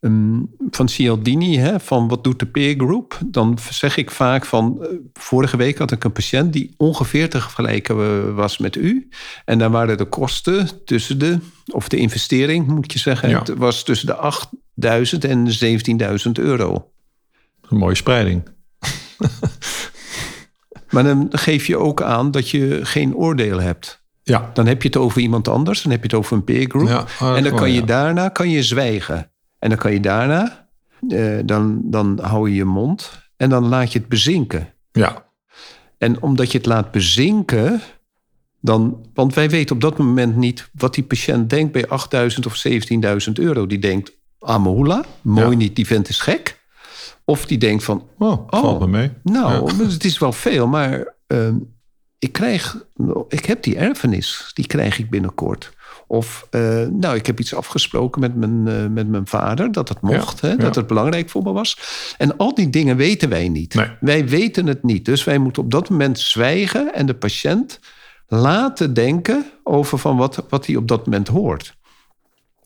um, 0.00 0.50
van 0.70 0.88
Cialdini, 0.88 1.56
hè, 1.56 1.80
van 1.80 2.08
wat 2.08 2.24
doet 2.24 2.38
de 2.38 2.46
peer 2.46 2.74
group? 2.74 3.18
Dan 3.26 3.58
zeg 3.70 3.96
ik 3.96 4.10
vaak 4.10 4.44
van, 4.44 4.86
vorige 5.12 5.56
week 5.56 5.78
had 5.78 5.92
ik 5.92 6.04
een 6.04 6.12
patiënt 6.12 6.52
die 6.52 6.74
ongeveer 6.76 7.30
te 7.30 7.40
vergelijken 7.40 8.34
was 8.34 8.58
met 8.58 8.76
u. 8.76 9.08
En 9.44 9.58
dan 9.58 9.72
waren 9.72 9.96
de 9.98 10.04
kosten 10.04 10.68
tussen 10.84 11.18
de, 11.18 11.38
of 11.72 11.88
de 11.88 11.96
investering 11.96 12.66
moet 12.66 12.92
je 12.92 12.98
zeggen, 12.98 13.28
Ja. 13.28 13.38
het 13.38 13.48
was 13.56 13.82
tussen 13.82 14.06
de 14.06 14.14
8000 14.80 15.24
en 15.24 15.44
de 15.44 15.78
17.000 16.26 16.30
euro. 16.32 16.90
Een 17.68 17.76
mooie 17.76 17.94
spreiding. 17.94 18.48
Maar 20.90 21.04
dan 21.04 21.28
geef 21.30 21.66
je 21.66 21.76
ook 21.76 22.02
aan 22.02 22.30
dat 22.30 22.50
je 22.50 22.80
geen 22.82 23.14
oordeel 23.14 23.60
hebt. 23.60 24.04
Ja. 24.22 24.50
Dan 24.54 24.66
heb 24.66 24.82
je 24.82 24.88
het 24.88 24.96
over 24.96 25.20
iemand 25.20 25.48
anders, 25.48 25.82
dan 25.82 25.90
heb 25.90 26.00
je 26.00 26.06
het 26.06 26.16
over 26.16 26.36
een 26.36 26.44
peer 26.44 26.68
group. 26.68 26.88
Ja, 26.88 27.06
ah, 27.18 27.36
en 27.36 27.42
dan 27.42 27.52
wel, 27.52 27.60
kan 27.60 27.72
je 27.72 27.80
ja. 27.80 27.86
daarna 27.86 28.28
kan 28.28 28.50
je 28.50 28.62
zwijgen. 28.62 29.30
En 29.58 29.68
dan 29.68 29.78
kan 29.78 29.92
je 29.92 30.00
daarna, 30.00 30.68
eh, 31.08 31.38
dan, 31.44 31.80
dan 31.84 32.18
hou 32.22 32.48
je 32.48 32.54
je 32.54 32.64
mond 32.64 33.10
en 33.36 33.50
dan 33.50 33.68
laat 33.68 33.92
je 33.92 33.98
het 33.98 34.08
bezinken. 34.08 34.74
Ja. 34.92 35.24
En 35.98 36.22
omdat 36.22 36.52
je 36.52 36.58
het 36.58 36.66
laat 36.66 36.90
bezinken, 36.90 37.80
dan, 38.60 39.06
want 39.14 39.34
wij 39.34 39.50
weten 39.50 39.74
op 39.74 39.80
dat 39.80 39.98
moment 39.98 40.36
niet 40.36 40.70
wat 40.72 40.94
die 40.94 41.04
patiënt 41.04 41.50
denkt 41.50 41.72
bij 41.72 41.88
8000 41.88 42.46
of 42.46 42.62
17.000 42.68 43.32
euro. 43.32 43.66
Die 43.66 43.78
denkt, 43.78 44.12
Amahula, 44.40 45.04
mooi 45.22 45.50
Ja. 45.50 45.56
niet, 45.56 45.76
die 45.76 45.86
vent 45.86 46.08
is 46.08 46.18
gek. 46.20 46.58
Of 47.24 47.46
die 47.46 47.58
denkt 47.58 47.84
van, 47.84 48.08
Oh, 48.18 48.48
valt 48.48 48.80
me 48.80 48.86
mee. 48.86 49.10
nou, 49.22 49.84
het 49.84 50.04
is 50.04 50.18
wel 50.18 50.32
veel, 50.32 50.66
maar 50.66 51.14
ehm, 51.26 51.54
ik 52.18 52.32
krijg, 52.32 52.84
ik 53.28 53.44
heb 53.44 53.62
die 53.62 53.76
erfenis, 53.76 54.50
die 54.54 54.66
krijg 54.66 54.98
ik 54.98 55.10
binnenkort. 55.10 55.72
Of, 56.06 56.46
eh, 56.50 56.60
nou, 56.90 57.16
ik 57.16 57.26
heb 57.26 57.40
iets 57.40 57.54
afgesproken 57.54 58.20
met 58.20 58.36
mijn, 58.36 58.68
eh, 58.68 58.86
met 58.86 59.08
mijn 59.08 59.26
vader, 59.26 59.72
dat 59.72 59.88
het 59.88 60.00
mocht, 60.00 60.40
Ja, 60.40 60.46
hè, 60.48 60.54
ja. 60.54 60.60
dat 60.60 60.74
het 60.74 60.86
belangrijk 60.86 61.30
voor 61.30 61.42
me 61.42 61.52
was. 61.52 61.78
En 62.18 62.36
al 62.36 62.54
die 62.54 62.70
dingen 62.70 62.96
weten 62.96 63.28
wij 63.28 63.48
niet. 63.48 63.74
Nee. 63.74 63.86
Wij 64.00 64.28
weten 64.28 64.66
het 64.66 64.82
niet, 64.82 65.04
dus 65.04 65.24
wij 65.24 65.38
moeten 65.38 65.62
op 65.62 65.70
dat 65.70 65.90
moment 65.90 66.18
zwijgen 66.18 66.94
en 66.94 67.06
de 67.06 67.14
patiënt 67.14 67.80
laten 68.26 68.94
denken 68.94 69.44
over 69.62 69.98
van 69.98 70.16
wat, 70.16 70.44
wat 70.48 70.66
hij 70.66 70.76
op 70.76 70.88
dat 70.88 71.04
moment 71.04 71.28
hoort. 71.28 71.76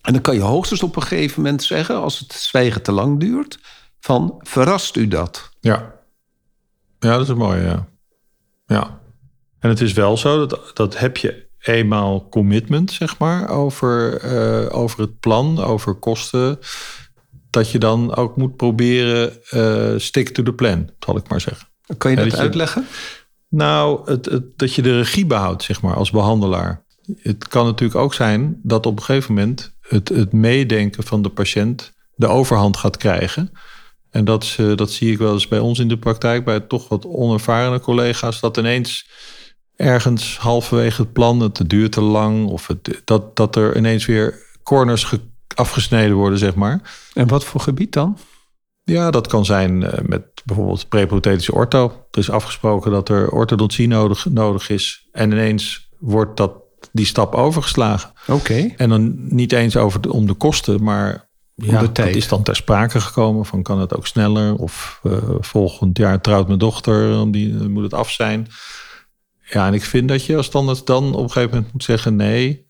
En 0.04 0.12
dan 0.12 0.22
kan 0.22 0.34
je 0.34 0.40
hoogstens 0.40 0.82
op 0.82 0.96
een 0.96 1.02
gegeven 1.02 1.42
moment 1.42 1.62
zeggen, 1.62 1.96
als 1.96 2.18
het 2.18 2.32
zwijgen 2.32 2.82
te 2.82 2.92
lang 2.92 3.20
duurt, 3.20 3.58
van 4.00 4.34
verrast 4.38 4.96
u 4.96 5.08
dat? 5.08 5.50
Ja. 5.60 5.94
Ja, 6.98 7.16
dat 7.16 7.28
is 7.28 7.34
mooi, 7.34 7.62
ja. 7.62 7.86
Ja. 8.66 9.00
En 9.58 9.68
het 9.68 9.80
is 9.80 9.92
wel 9.92 10.16
zo, 10.16 10.46
dat, 10.46 10.70
dat 10.74 10.98
heb 10.98 11.16
je 11.16 11.46
eenmaal 11.58 12.28
commitment, 12.28 12.92
zeg 12.92 13.18
maar, 13.18 13.48
over, 13.48 14.16
eh, 14.16 14.78
over 14.78 15.00
het 15.00 15.20
plan, 15.20 15.58
over 15.62 15.94
kosten, 15.94 16.58
dat 17.50 17.70
je 17.70 17.78
dan 17.78 18.14
ook 18.14 18.36
moet 18.36 18.56
proberen 18.56 19.32
uh, 19.50 19.98
stick 19.98 20.28
to 20.28 20.42
the 20.42 20.52
plan, 20.52 20.90
zal 20.98 21.16
ik 21.16 21.28
maar 21.28 21.40
zeggen. 21.40 21.68
Kan 21.98 22.10
je 22.10 22.16
dat, 22.16 22.36
uitleggen? 22.36 22.86
Nou, 23.48 24.10
het, 24.10 24.24
het, 24.24 24.58
dat 24.58 24.74
je 24.74 24.82
de 24.82 24.96
regie 24.96 25.26
behoudt, 25.26 25.62
zeg 25.62 25.82
maar, 25.82 25.94
als 25.94 26.10
behandelaar. 26.10 26.84
Het 27.16 27.48
kan 27.48 27.64
natuurlijk 27.66 28.00
ook 28.00 28.14
zijn 28.14 28.60
dat 28.62 28.86
op 28.86 28.96
een 28.96 29.04
gegeven 29.04 29.34
moment 29.34 29.73
het, 29.88 30.08
het 30.08 30.32
meedenken 30.32 31.02
van 31.02 31.22
de 31.22 31.28
patiënt 31.28 31.92
de 32.14 32.26
overhand 32.26 32.76
gaat 32.76 32.96
krijgen. 32.96 33.52
En 34.10 34.24
dat, 34.24 34.42
is, 34.42 34.56
eh, 34.58 34.76
dat 34.76 34.90
zie 34.90 35.12
ik 35.12 35.18
wel 35.18 35.32
eens 35.32 35.48
bij 35.48 35.58
ons 35.58 35.78
in 35.78 35.88
de 35.88 35.98
praktijk, 35.98 36.44
bij 36.44 36.60
toch 36.60 36.88
wat 36.88 37.06
onervarene 37.06 37.80
collega's, 37.80 38.40
dat 38.40 38.56
ineens 38.56 39.08
ergens 39.76 40.38
halverwege 40.38 41.02
het 41.02 41.12
plan, 41.12 41.40
het 41.40 41.62
duurt 41.66 41.92
te 41.92 42.00
lang, 42.00 42.46
of 42.46 42.66
het, 42.66 43.02
dat, 43.04 43.36
dat 43.36 43.56
er 43.56 43.76
ineens 43.76 44.06
weer 44.06 44.42
corners 44.62 45.04
ge- 45.04 45.30
afgesneden 45.54 46.16
worden, 46.16 46.38
zeg 46.38 46.54
maar. 46.54 46.80
En 47.14 47.28
wat 47.28 47.44
voor 47.44 47.60
gebied 47.60 47.92
dan? 47.92 48.18
Ja, 48.82 49.10
dat 49.10 49.26
kan 49.26 49.44
zijn 49.44 49.82
eh, 49.82 50.04
met 50.06 50.22
bijvoorbeeld 50.44 50.88
preprothetische 50.88 51.54
ortho. 51.54 52.06
Er 52.10 52.18
is 52.18 52.30
afgesproken 52.30 52.90
dat 52.90 53.08
er 53.08 53.30
orthodontie 53.30 53.88
nodig, 53.88 54.26
nodig 54.30 54.68
is. 54.68 55.08
En 55.12 55.30
ineens 55.32 55.88
wordt 55.98 56.36
dat, 56.36 56.52
die 56.94 57.06
stap 57.06 57.34
overgeslagen. 57.34 58.12
Oké. 58.26 58.72
En 58.76 58.88
dan 58.88 59.34
niet 59.34 59.52
eens 59.52 59.76
over 59.76 60.00
de, 60.00 60.12
om 60.12 60.26
de 60.26 60.34
kosten, 60.34 60.82
maar 60.82 61.28
ja, 61.54 61.80
de 61.80 61.92
tijd. 61.92 62.08
dat 62.08 62.16
is 62.16 62.28
dan 62.28 62.42
ter 62.42 62.56
sprake 62.56 63.00
gekomen. 63.00 63.46
Van 63.46 63.62
kan 63.62 63.80
het 63.80 63.96
ook 63.96 64.06
sneller? 64.06 64.56
Of 64.56 65.00
eh, 65.02 65.12
volgend 65.40 65.98
jaar 65.98 66.20
trouwt 66.20 66.46
mijn 66.46 66.58
dochter, 66.58 67.08
dan 67.10 67.30
die, 67.30 67.54
moet 67.54 67.82
het 67.82 67.94
af 67.94 68.10
zijn. 68.10 68.46
Ja, 69.50 69.66
en 69.66 69.74
ik 69.74 69.84
vind 69.84 70.08
dat 70.08 70.24
je 70.24 70.36
als 70.36 70.46
standaard 70.46 70.86
dan 70.86 71.14
op 71.14 71.22
een 71.22 71.30
gegeven 71.30 71.54
moment 71.54 71.72
moet 71.72 71.84
zeggen... 71.84 72.16
nee, 72.16 72.66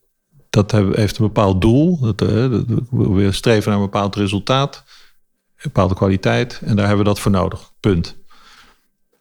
dat 0.50 0.72
heeft 0.72 1.18
een 1.18 1.24
bepaald 1.24 1.60
doel. 1.60 2.00
Dat, 2.00 2.22
eh, 2.22 2.50
dat- 2.50 2.64
we 2.90 3.32
streven 3.32 3.70
naar 3.70 3.78
een 3.80 3.84
bepaald 3.90 4.16
resultaat, 4.16 4.84
een 5.56 5.62
bepaalde 5.62 5.94
kwaliteit. 5.94 6.60
En 6.64 6.76
daar 6.76 6.86
hebben 6.86 7.04
we 7.04 7.10
dat 7.10 7.20
voor 7.20 7.30
nodig. 7.32 7.72
Punt. 7.80 8.16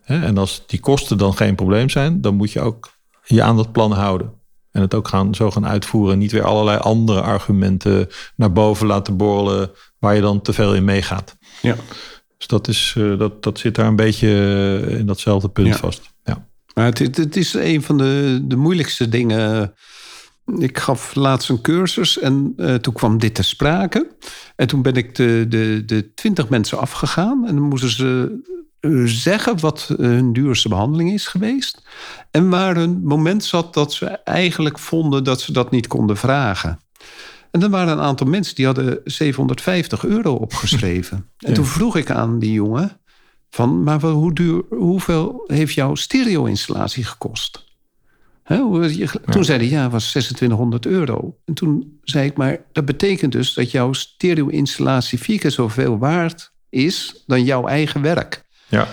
En 0.04 0.38
als 0.38 0.64
die 0.68 0.80
kosten 0.80 1.18
dan 1.18 1.34
geen 1.34 1.56
probleem 1.56 1.90
zijn... 1.90 2.22
dan 2.22 2.36
moet 2.36 2.52
je 2.52 2.62
ook 2.62 2.92
je 3.24 3.44
aan 3.44 3.56
dat 3.56 3.72
plan 3.72 3.92
houden. 3.92 4.42
En 4.74 4.82
het 4.82 4.94
ook 4.94 5.08
gaan, 5.08 5.36
zo 5.36 5.52
gaan 5.52 5.68
uitvoeren. 5.68 6.14
En 6.14 6.20
niet 6.20 6.32
weer 6.32 6.44
allerlei 6.44 6.78
andere 6.78 7.22
argumenten 7.22 8.08
naar 8.36 8.52
boven 8.52 8.88
laten 8.88 9.18
borrelen... 9.18 9.72
waar 10.00 10.16
je 10.16 10.22
dan 10.22 10.42
te 10.42 10.54
veel 10.54 10.76
in 10.76 10.84
meegaat. 10.84 11.38
Ja. 11.62 11.76
Dus 12.38 12.48
dat, 12.48 12.68
is, 12.68 12.94
eh, 12.98 13.18
dat, 13.18 13.44
dat 13.44 13.60
zit 13.60 13.76
daar 13.76 13.88
een 13.88 13.96
beetje 13.96 14.28
eh, 14.88 14.98
in 15.00 15.06
datzelfde 15.06 15.50
punt 15.50 15.68
Ja. 15.68 15.76
vast. 15.78 16.14
Ja. 16.24 16.48
Maar 16.74 16.86
het, 16.86 17.00
het- 17.00 17.18
het 17.18 17.36
is 17.36 17.54
een 17.54 17.82
van 17.84 17.98
de, 17.98 18.40
de 18.44 18.56
moeilijkste 18.56 19.10
dingen. 19.10 19.74
Ik 20.58 20.78
gaf 20.78 21.16
laatst 21.16 21.50
een 21.50 21.62
cursus 21.62 22.20
en 22.20 22.54
eh, 22.58 22.76
toen 22.76 22.94
kwam 22.94 23.18
dit 23.18 23.36
ter 23.36 23.44
sprake. 23.44 24.16
En 24.56 24.68
toen 24.68 24.82
ben 24.82 24.94
ik 24.96 25.16
de, 25.16 25.46
de, 25.50 25.84
de 25.86 26.14
twintig 26.14 26.50
mensen 26.50 26.78
afgegaan. 26.80 27.48
En 27.48 27.56
dan 27.56 27.64
moesten 27.68 27.90
ze 27.90 28.42
zeggen 29.06 29.60
wat 29.60 29.94
hun 29.98 30.34
duurste 30.34 30.70
behandeling 30.70 31.12
is 31.12 31.28
geweest. 31.28 31.82
En 32.32 32.50
waar 32.50 32.76
hun 32.76 33.02
moment 33.04 33.44
zat 33.44 33.74
dat 33.74 33.94
ze 33.94 34.06
eigenlijk 34.08 34.80
vonden 34.80 35.24
dat 35.24 35.42
ze 35.42 35.52
dat 35.52 35.72
niet 35.72 35.88
konden 35.88 36.18
vragen. 36.18 36.80
En 37.52 37.60
dan 37.60 37.72
waren 37.72 37.94
een 37.94 38.04
aantal 38.04 38.28
mensen 38.28 38.56
die 38.56 38.66
hadden 38.66 39.02
750 39.04 40.06
euro 40.06 40.34
opgeschreven. 40.34 41.26
En 41.38 41.54
toen 41.54 41.66
vroeg 41.66 41.96
ik 41.96 42.12
aan 42.12 42.40
die 42.40 42.52
jongen 42.52 43.00
van, 43.50 43.84
maar 43.84 44.02
hoe 44.02 44.34
duur, 44.34 44.64
hoeveel 44.70 45.44
heeft 45.48 45.74
jouw 45.74 45.96
stereo-installatie 45.96 47.04
gekost? 47.04 47.66
Toen 49.32 49.44
zei 49.44 49.58
hij, 49.58 49.68
ja, 49.68 49.84
het 49.84 49.92
was 49.92 50.10
2600 50.10 50.86
euro. 50.86 51.38
En 51.46 51.54
toen 51.54 52.00
zei 52.04 52.26
ik, 52.26 52.38
maar 52.38 52.58
dat 52.72 52.86
betekent 52.86 53.32
dus 53.32 53.54
dat 53.54 53.72
jouw 53.72 53.94
stereo-installatie 53.94 55.20
vier 55.20 55.40
keer 55.40 55.52
zoveel 55.52 55.98
waard 55.98 56.52
is 56.70 57.24
dan 57.26 57.44
jouw 57.44 57.68
eigen 57.68 58.02
werk. 58.02 58.43
Ja. 58.74 58.88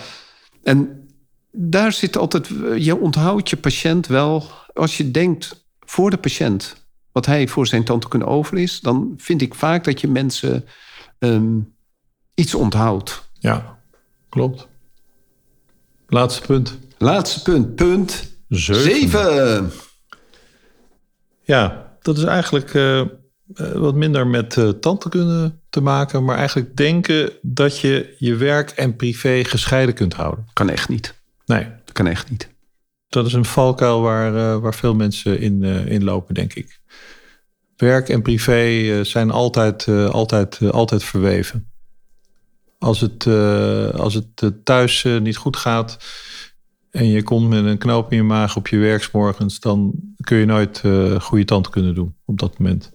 En 0.63 1.07
daar 1.51 1.91
zit 1.91 2.17
altijd, 2.17 2.47
je 2.77 2.99
onthoudt 2.99 3.49
je 3.49 3.57
patiënt 3.57 4.07
wel, 4.07 4.43
als 4.73 4.97
je 4.97 5.11
denkt 5.11 5.65
voor 5.79 6.09
de 6.09 6.17
patiënt 6.17 6.75
wat 7.11 7.25
hij 7.25 7.47
voor 7.47 7.67
zijn 7.67 7.83
tandheelkunde 7.83 8.25
over 8.25 8.57
is, 8.57 8.79
dan 8.79 9.13
vind 9.17 9.41
ik 9.41 9.55
vaak 9.55 9.83
dat 9.83 10.01
je 10.01 10.07
mensen 10.07 10.65
ehm, 11.19 11.59
iets 12.33 12.55
onthoudt. 12.55 13.29
Ja, 13.39 13.79
klopt. 14.29 14.67
Laatste 16.07 16.41
punt. 16.41 16.77
Laatste 16.97 17.41
punt, 17.41 17.75
punt 17.75 18.35
Zeven. 18.47 18.81
zeven. 18.81 19.71
Ja, 21.41 21.95
dat 22.01 22.17
is 22.17 22.23
eigenlijk 22.23 22.73
eh, 22.73 22.99
eh, 22.99 23.07
wat 23.73 23.95
minder 23.95 24.27
met 24.27 24.55
uh, 24.55 24.69
tandheelkunde 24.69 25.59
te 25.71 25.81
maken, 25.81 26.23
maar 26.23 26.37
eigenlijk 26.37 26.77
denken 26.77 27.31
dat 27.41 27.79
je 27.79 28.15
je 28.17 28.35
werk 28.35 28.69
en 28.69 28.95
privé 28.95 29.43
gescheiden 29.43 29.95
kunt 29.95 30.13
houden. 30.13 30.47
Kan 30.53 30.69
echt 30.69 30.89
niet. 30.89 31.13
Nee, 31.45 31.63
Dat 31.85 31.93
kan 31.93 32.07
echt 32.07 32.29
niet. 32.29 32.49
dat 33.09 33.25
is 33.25 33.33
een 33.33 33.45
valkuil 33.45 34.01
waar, 34.01 34.35
eh, 34.35 34.61
waar 34.61 34.73
veel 34.73 34.95
mensen 34.95 35.39
in, 35.39 35.63
in 35.63 36.03
lopen, 36.03 36.33
denk 36.33 36.53
ik. 36.53 36.79
Werk 37.75 38.09
en 38.09 38.21
privé 38.21 38.51
eh, 38.51 39.03
zijn 39.03 39.31
altijd, 39.31 39.87
altijd, 39.87 40.71
altijd 40.71 41.03
verweven. 41.03 41.69
Als 42.77 43.01
het, 43.01 43.27
als 43.93 44.13
het 44.13 44.51
thuis 44.63 45.03
niet 45.03 45.37
goed 45.37 45.57
gaat 45.57 45.97
en 46.89 47.07
je 47.07 47.23
komt 47.23 47.49
met 47.49 47.65
een 47.65 47.77
knoop 47.77 48.11
in 48.11 48.17
je 48.17 48.23
maag 48.23 48.55
op 48.55 48.67
je 48.67 48.77
werksmorgens, 48.77 49.59
dan 49.59 49.93
kun 50.21 50.37
je 50.37 50.45
nooit 50.45 50.83
goede 51.21 51.45
tand 51.45 51.69
kunnen 51.69 51.95
doen 51.95 52.15
op 52.25 52.39
dat 52.39 52.59
moment. 52.59 52.91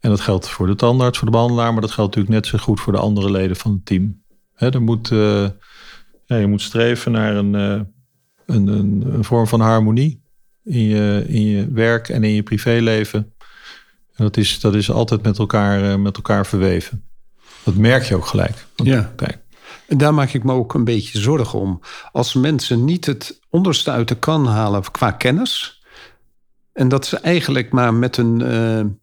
En 0.00 0.10
dat 0.10 0.20
geldt 0.20 0.48
voor 0.48 0.66
de 0.66 0.74
tandarts, 0.74 1.18
voor 1.18 1.26
de 1.26 1.32
behandelaar, 1.32 1.72
maar 1.72 1.80
dat 1.80 1.90
geldt 1.90 2.16
natuurlijk 2.16 2.42
net 2.42 2.52
zo 2.52 2.64
goed 2.64 2.80
voor 2.80 2.92
de 2.92 2.98
andere 2.98 3.30
leden 3.30 3.56
van 3.56 3.72
het 3.72 3.86
team. 3.86 4.22
Er 4.54 4.82
moet, 4.82 5.10
eh, 5.10 5.48
ja, 6.24 6.36
je 6.36 6.46
moet 6.46 6.62
streven 6.62 7.12
naar 7.12 7.36
een, 7.36 7.54
eh, 7.54 7.80
een, 8.46 8.66
een, 8.66 9.04
een 9.14 9.24
vorm 9.24 9.46
van 9.46 9.60
harmonie 9.60 10.22
in 10.64 10.82
je, 10.82 11.24
in 11.26 11.46
je 11.46 11.72
werk 11.72 12.08
en 12.08 12.24
in 12.24 12.32
je 12.32 12.42
privéleven. 12.42 13.32
En 14.14 14.24
dat 14.24 14.36
is, 14.36 14.60
dat 14.60 14.74
is 14.74 14.90
altijd 14.90 15.22
met 15.22 15.38
elkaar, 15.38 15.90
eh, 15.90 15.96
met 15.96 16.16
elkaar 16.16 16.46
verweven. 16.46 17.04
Dat 17.62 17.74
merk 17.74 18.02
je 18.02 18.14
ook 18.14 18.26
gelijk. 18.26 18.66
Ja. 18.74 19.12
Kijk. 19.16 19.38
En 19.86 19.98
daar 19.98 20.14
maak 20.14 20.32
ik 20.32 20.44
me 20.44 20.52
ook 20.52 20.74
een 20.74 20.84
beetje 20.84 21.18
zorgen 21.18 21.58
om. 21.58 21.80
Als 22.12 22.34
mensen 22.34 22.84
niet 22.84 23.06
het 23.06 23.40
onderste 23.50 23.90
uit 23.90 24.08
de 24.08 24.14
kan 24.14 24.46
halen 24.46 24.90
qua 24.90 25.10
kennis. 25.10 25.82
En 26.72 26.88
dat 26.88 27.06
ze 27.06 27.16
eigenlijk 27.16 27.72
maar 27.72 27.94
met 27.94 28.16
een, 28.16 29.00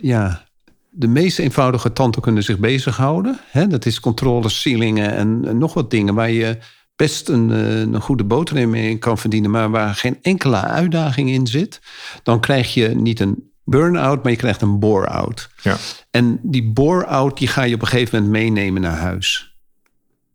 ja, 0.00 0.44
de 0.90 1.06
meest 1.06 1.38
eenvoudige 1.38 1.92
tandheelkunde 1.92 2.42
zich 2.42 2.58
bezighouden. 2.58 3.38
Hè, 3.50 3.66
dat 3.66 3.86
is 3.86 4.00
controles, 4.00 4.60
sealingen 4.60 5.14
en, 5.14 5.44
en 5.44 5.58
nog 5.58 5.74
wat 5.74 5.90
dingen 5.90 6.14
waar 6.14 6.30
je 6.30 6.58
best 6.96 7.28
een, 7.28 7.50
eh, 7.50 7.80
een 7.80 8.00
goede 8.00 8.24
boterham 8.24 8.74
in 8.74 8.98
kan 8.98 9.18
verdienen, 9.18 9.50
maar 9.50 9.70
waar 9.70 9.94
geen 9.94 10.18
enkele 10.22 10.60
uitdaging 10.60 11.30
in 11.30 11.46
zit. 11.46 11.80
Dan 12.22 12.40
krijg 12.40 12.74
je 12.74 12.88
niet 12.88 13.20
een 13.20 13.50
burn-out, 13.64 14.22
maar 14.22 14.32
je 14.32 14.38
krijgt 14.38 14.62
een 14.62 14.78
bore-out. 14.78 15.48
Ja. 15.62 15.76
En 16.10 16.40
die 16.42 16.72
bore-out 16.72 17.38
die 17.38 17.48
ga 17.48 17.62
je 17.62 17.74
op 17.74 17.80
een 17.80 17.86
gegeven 17.86 18.22
moment 18.22 18.42
meenemen 18.42 18.82
naar 18.82 18.96
huis. 18.96 19.56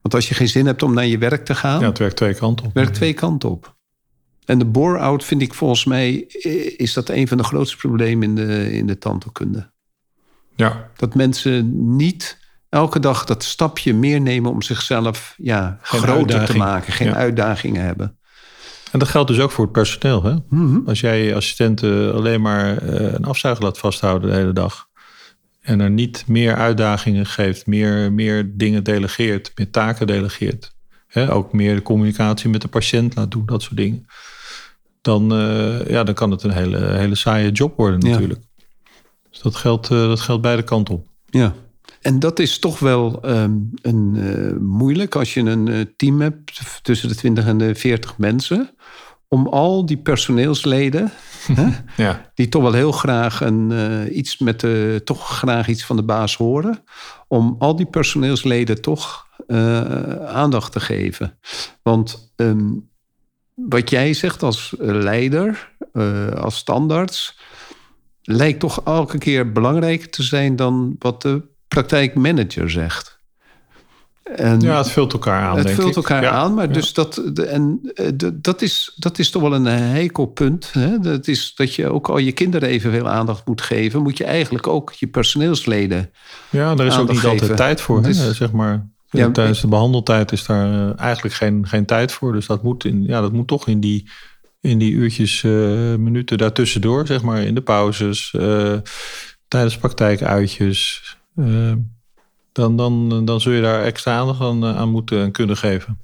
Want 0.01 0.15
als 0.15 0.29
je 0.29 0.35
geen 0.35 0.47
zin 0.47 0.65
hebt 0.65 0.83
om 0.83 0.93
naar 0.93 1.05
je 1.05 1.17
werk 1.17 1.45
te 1.45 1.55
gaan, 1.55 1.79
ja, 1.79 1.85
het 1.85 1.97
werkt 1.97 2.15
twee 2.15 2.35
kanten 2.35 2.65
op. 2.65 2.73
werkt 2.73 2.93
twee 2.93 3.13
kanten 3.13 3.49
op. 3.49 3.75
En 4.45 4.59
de 4.59 4.65
bore-out 4.65 5.23
vind 5.23 5.41
ik 5.41 5.53
volgens 5.53 5.85
mij, 5.85 6.25
eh, 6.41 6.79
is 6.79 6.93
dat 6.93 7.09
een 7.09 7.27
van 7.27 7.37
de 7.37 7.43
grootste 7.43 7.77
problemen 7.77 8.23
in 8.23 8.35
de, 8.35 8.71
in 8.73 8.87
de 8.87 8.97
tandheelkunde. 8.97 9.71
Ja, 10.55 10.89
Dat 10.95 11.15
mensen 11.15 11.71
niet 11.95 12.39
elke 12.69 12.99
dag 12.99 13.25
dat 13.25 13.43
stapje 13.43 13.93
meer 13.93 14.21
nemen 14.21 14.51
om 14.51 14.61
zichzelf 14.61 15.33
ja, 15.37 15.77
Geen 15.81 16.01
groter 16.01 16.45
te 16.45 16.57
maken. 16.57 16.93
Geen 16.93 17.07
Ja. 17.07 17.13
uitdagingen 17.15 17.85
hebben. 17.85 18.17
en 18.91 18.99
dat 18.99 19.07
geldt 19.07 19.27
dus 19.29 19.39
ook 19.39 19.51
voor 19.51 19.63
het 19.63 19.73
personeel. 19.73 20.23
Hè? 20.23 20.35
Mhm. 20.49 20.79
Als 20.87 20.99
jij 20.99 21.23
je 21.25 21.35
assistenten 21.35 22.13
alleen 22.13 22.41
maar 22.41 22.77
eh, 22.77 23.13
een 23.13 23.25
afzuiger 23.25 23.63
laat 23.63 23.77
vasthouden 23.77 24.29
de 24.29 24.35
hele 24.35 24.53
dag. 24.53 24.87
En 25.61 25.79
er 25.79 25.89
niet 25.89 26.23
meer 26.27 26.55
uitdagingen 26.55 27.25
geeft, 27.25 27.67
meer, 27.67 28.11
meer 28.13 28.51
dingen 28.57 28.83
delegeert, 28.83 29.51
meer 29.55 29.69
taken 29.69 30.07
delegeert. 30.07 30.75
Hè? 31.07 31.31
Ook 31.33 31.53
meer 31.53 31.75
de 31.75 31.81
communicatie 31.81 32.49
met 32.49 32.61
de 32.61 32.67
patiënt 32.67 33.15
laat 33.15 33.31
doen, 33.31 33.45
dat 33.45 33.61
soort 33.61 33.77
dingen. 33.77 34.05
Dan, 35.03 35.31
eh, 35.33 35.87
ja, 35.87 36.03
dan 36.03 36.13
kan 36.13 36.31
het 36.31 36.43
een 36.43 36.51
hele, 36.51 36.77
hele 36.77 37.15
saaie 37.15 37.51
job 37.51 37.77
worden 37.77 37.99
Ja. 37.99 38.09
natuurlijk. 38.09 38.39
Dus 39.29 39.39
dat 39.41 39.55
geldt, 39.55 39.89
eh, 39.89 39.97
dat 40.07 40.19
geldt 40.19 40.41
beide 40.41 40.63
kanten 40.63 40.93
op. 40.93 41.07
Ja. 41.29 41.53
En 42.01 42.19
dat 42.19 42.39
is 42.39 42.59
toch 42.59 42.79
wel 42.79 43.21
ehm, 43.21 43.51
een, 43.81 44.15
eh, 44.17 44.59
moeilijk 44.59 45.15
als 45.15 45.33
je 45.33 45.39
een 45.39 45.93
team 45.95 46.21
hebt 46.21 46.61
tussen 46.81 47.09
de 47.09 47.15
20 47.15 47.45
en 47.45 47.57
de 47.57 47.75
40 47.75 48.17
mensen. 48.17 48.69
om 49.27 49.47
al 49.47 49.85
die 49.85 49.97
personeelsleden, 49.97 51.11
hè, 51.59 51.67
Ja. 52.03 52.31
die 52.35 52.49
toch 52.49 52.61
wel 52.61 52.73
heel 52.73 52.91
graag 52.91 53.41
een, 53.41 54.17
iets 54.19 54.37
met 54.37 54.59
de, 54.59 55.01
toch 55.03 55.37
graag 55.37 55.67
iets 55.67 55.85
van 55.85 55.95
de 55.95 56.03
baas 56.03 56.35
horen, 56.37 56.83
om 57.27 57.55
al 57.59 57.75
die 57.75 57.85
personeelsleden 57.85 58.81
toch 58.81 59.27
aandacht 60.27 60.71
te 60.71 60.79
geven. 60.79 61.37
Want 61.81 62.33
ehm, 62.35 62.69
wat 63.55 63.89
jij 63.89 64.13
zegt 64.13 64.43
als 64.43 64.73
leider, 64.79 65.71
eh, 65.93 66.27
als 66.29 66.55
standaards, 66.57 67.37
lijkt 68.21 68.59
toch 68.59 68.81
elke 68.85 69.17
keer 69.17 69.51
belangrijker 69.51 70.09
te 70.09 70.23
zijn 70.23 70.55
dan 70.55 70.95
wat 70.99 71.21
de 71.21 71.41
praktijkmanager 71.67 72.69
zegt. 72.69 73.21
En 74.23 74.59
ja, 74.59 74.77
het 74.77 74.89
vult 74.89 75.13
elkaar 75.13 75.41
aan, 75.41 75.55
het 75.57 75.65
denk 75.65 75.75
vult 75.79 75.89
ik. 75.89 75.95
elkaar 75.95 76.21
Ja. 76.23 76.29
aan, 76.31 76.53
maar 76.53 76.67
Ja. 76.67 76.73
dus 76.73 76.93
dat, 76.93 77.17
en, 77.17 77.79
eh, 77.93 78.07
dat, 78.33 78.61
is, 78.61 78.93
dat 78.95 79.19
is 79.19 79.29
toch 79.29 79.41
wel 79.41 79.53
een 79.53 79.65
heikel 79.65 80.25
punt. 80.25 80.69
Hè? 80.73 80.99
Dat 80.99 81.27
is 81.27 81.53
dat 81.55 81.75
je 81.75 81.89
ook 81.89 82.09
al 82.09 82.17
je 82.17 82.31
kinderen 82.31 82.69
evenveel 82.69 83.09
aandacht 83.09 83.45
moet 83.47 83.61
geven, 83.61 84.01
moet 84.01 84.17
je 84.17 84.23
eigenlijk 84.23 84.67
ook 84.67 84.91
je 84.93 85.07
personeelsleden. 85.07 86.11
Ja, 86.49 86.75
daar 86.75 86.85
is 86.85 86.97
ook 86.97 87.11
niet 87.11 87.23
altijd 87.25 87.57
tijd 87.57 87.81
voor. 87.81 87.97
hè. 87.97 88.03
Dus- 88.03 88.35
zeg 88.37 88.51
maar. 88.51 88.87
Ja, 89.13 89.31
Tijdens 89.31 89.61
de 89.61 89.67
behandeltijd 89.67 90.31
is 90.31 90.45
daar 90.45 90.73
eh, 90.73 90.99
eigenlijk 90.99 91.35
geen, 91.35 91.67
geen 91.67 91.85
tijd 91.85 92.11
voor. 92.11 92.33
Dus 92.33 92.45
dat 92.45 92.63
moet, 92.63 92.85
in, 92.85 93.03
ja, 93.03 93.21
dat 93.21 93.31
moet 93.31 93.47
toch 93.47 93.67
in 93.67 93.79
die, 93.79 94.09
in 94.61 94.77
die 94.77 94.91
uurtjes, 94.91 95.43
eh, 95.43 95.51
minuten 95.95 96.37
daartussendoor, 96.37 97.07
zeg 97.07 97.21
maar, 97.21 97.41
in 97.41 97.55
de 97.55 97.61
pauzes, 97.61 98.33
eh, 98.33 98.77
tijdens 99.47 99.77
praktijkuitjes. 99.77 101.11
dan, 102.51 102.77
dan, 102.77 103.25
dan 103.25 103.41
zul 103.41 103.51
je 103.51 103.61
daar 103.61 103.83
extra 103.83 104.17
aandacht 104.17 104.41
aan, 104.41 104.65
aan 104.65 104.89
moeten 104.89 105.21
en 105.21 105.31
kunnen 105.31 105.57
geven. 105.57 105.99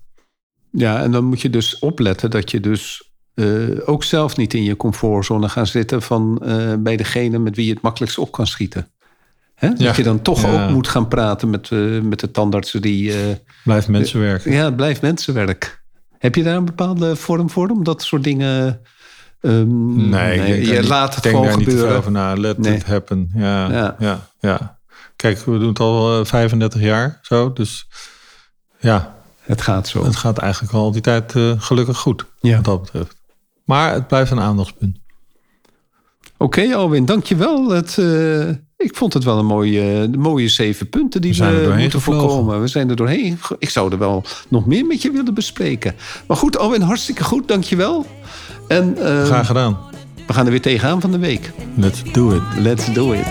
Ja, 0.72 1.02
en 1.04 1.12
dan 1.12 1.24
moet 1.24 1.42
je 1.42 1.50
dus 1.50 1.80
opletten 1.80 2.32
dat 2.32 2.52
je 2.52 2.60
dus 2.60 3.04
ook 3.86 4.04
zelf 4.04 4.38
niet 4.38 4.54
in 4.54 4.64
je 4.64 4.76
comfortzone 4.76 5.50
gaan 5.50 5.68
zitten 5.68 6.02
van 6.02 6.38
bij 6.80 6.98
degene 6.98 7.40
met 7.40 7.56
wie 7.56 7.66
je 7.66 7.74
het 7.74 7.82
makkelijkst 7.82 8.18
op 8.18 8.32
kan 8.32 8.48
schieten. 8.48 8.92
Hè? 9.60 9.68
Ja. 9.68 9.74
Dat 9.76 9.96
je 9.96 10.04
dan 10.04 10.22
toch 10.22 10.42
Ja. 10.42 10.64
ook 10.66 10.70
moet 10.72 10.88
gaan 10.88 11.08
praten 11.08 11.50
met, 11.50 11.72
eh, 11.72 12.00
met 12.02 12.20
de 12.20 12.32
tandartsen 12.32 12.82
die. 12.82 13.14
eh, 13.14 13.36
Blijft 13.64 13.88
mensenwerk. 13.88 14.44
Ja, 14.44 14.66
het 14.66 14.76
blijft 14.76 15.02
mensenwerk. 15.02 15.82
Heb 16.18 16.36
je 16.36 16.44
daar 16.44 16.56
een 16.56 16.66
bepaalde 16.66 17.16
vorm 17.16 17.50
voor 17.50 17.70
om 17.70 17.84
dat 17.84 18.02
soort 18.04 18.24
dingen. 18.24 18.82
ehm, 19.42 20.10
Nee, 20.10 20.38
denk 20.38 20.66
je 20.66 20.72
niet- 20.80 20.88
laat 20.88 21.14
het 21.14 21.24
denk 21.24 21.36
gewoon 21.36 21.50
daar 21.50 21.60
niet 21.60 21.70
gebeuren. 21.70 21.98
over 21.98 22.12
na. 22.12 22.34
Let 22.38 22.58
Nee. 22.58 22.76
it 22.76 22.84
happen. 22.86 23.30
Ja, 23.34 23.72
Ja. 23.72 23.96
ja. 24.00 24.28
Ja, 24.40 24.78
Kijk, 25.16 25.40
we 25.40 25.58
doen 25.58 25.68
het 25.68 25.80
al 25.80 26.20
eh, 26.20 26.26
35 26.26 26.82
jaar 26.82 27.20
zo. 27.22 27.54
Dus 27.54 27.88
ja, 28.80 29.16
Het 29.42 29.62
gaat 29.62 29.88
zo. 29.88 30.04
het 30.04 30.16
gaat 30.16 30.38
eigenlijk 30.38 30.74
al 30.74 30.92
die 30.92 31.02
tijd 31.02 31.36
eh, 31.36 31.52
gelukkig 31.58 31.98
goed. 31.98 32.26
Ja. 32.40 32.56
Wat 32.56 32.66
dat 32.66 32.82
betreft. 32.82 33.16
Maar 33.66 33.94
het 33.94 34.08
blijft 34.08 34.32
een 34.32 34.40
aandachtspunt. 34.40 34.98
Oké, 36.38 36.76
Alwin, 36.76 37.06
dankjewel. 37.06 37.70
Het, 37.70 37.98
eh, 37.98 38.50
ik 38.80 38.96
vond 38.96 39.14
het 39.14 39.24
wel 39.24 39.38
een 39.38 39.46
mooie, 39.46 40.10
mooie 40.18 40.48
zeven 40.48 40.90
punten 40.90 41.22
die 41.22 41.32
We 41.32 41.38
we, 41.38 41.44
zijn 41.44 41.56
er 41.56 41.64
doorheen 41.64 41.82
moeten 41.82 42.00
gevlogen. 42.00 42.30
voorkomen. 42.30 42.62
We 42.62 42.68
zijn 42.68 42.90
er 42.90 42.96
doorheen. 42.96 43.40
Ik 43.60 43.70
zou 43.70 43.92
er 43.92 43.98
wel 43.98 44.24
nog 44.48 44.66
meer 44.66 44.86
met 44.86 45.02
je 45.02 45.12
willen 45.12 45.34
bespreken. 45.34 45.96
Maar 46.28 46.38
goed, 46.38 46.58
Alwin, 46.58 46.82
hartstikke 46.82 47.24
goed. 47.24 47.48
Dankjewel. 47.48 48.06
En 48.68 48.98
eh, 48.98 49.24
Graag 49.26 49.48
gedaan. 49.48 49.78
we 50.28 50.34
gaan 50.34 50.46
er 50.46 50.52
weer 50.52 50.62
tegenaan 50.62 51.02
van 51.02 51.12
de 51.12 51.20
week. 51.20 51.52
Let's 51.76 52.04
do 52.12 52.30
it. 52.32 52.42
Let's 52.58 52.94
do 52.94 53.12
it. 53.12 53.28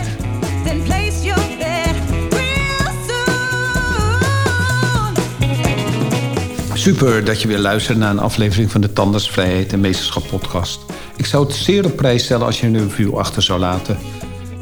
Super 6.75 7.25
dat 7.25 7.43
je 7.43 7.49
weer 7.49 7.59
luistert 7.59 7.99
naar 7.99 8.11
een 8.11 8.19
aflevering 8.19 8.71
van 8.71 8.81
de 8.81 8.93
Tandartsvrijheid 8.93 9.73
en 9.73 9.81
Meesterschap 9.81 10.23
podcast. 10.31 10.81
Ik 11.17 11.27
zou 11.27 11.47
het 11.47 11.55
zeer 11.55 11.85
op 11.85 11.97
prijs 11.97 12.25
stellen 12.25 12.47
als 12.47 12.61
je 12.61 12.67
een 12.67 12.79
review 12.79 13.17
achter 13.19 13.43
zou 13.43 13.59
laten. 13.61 13.99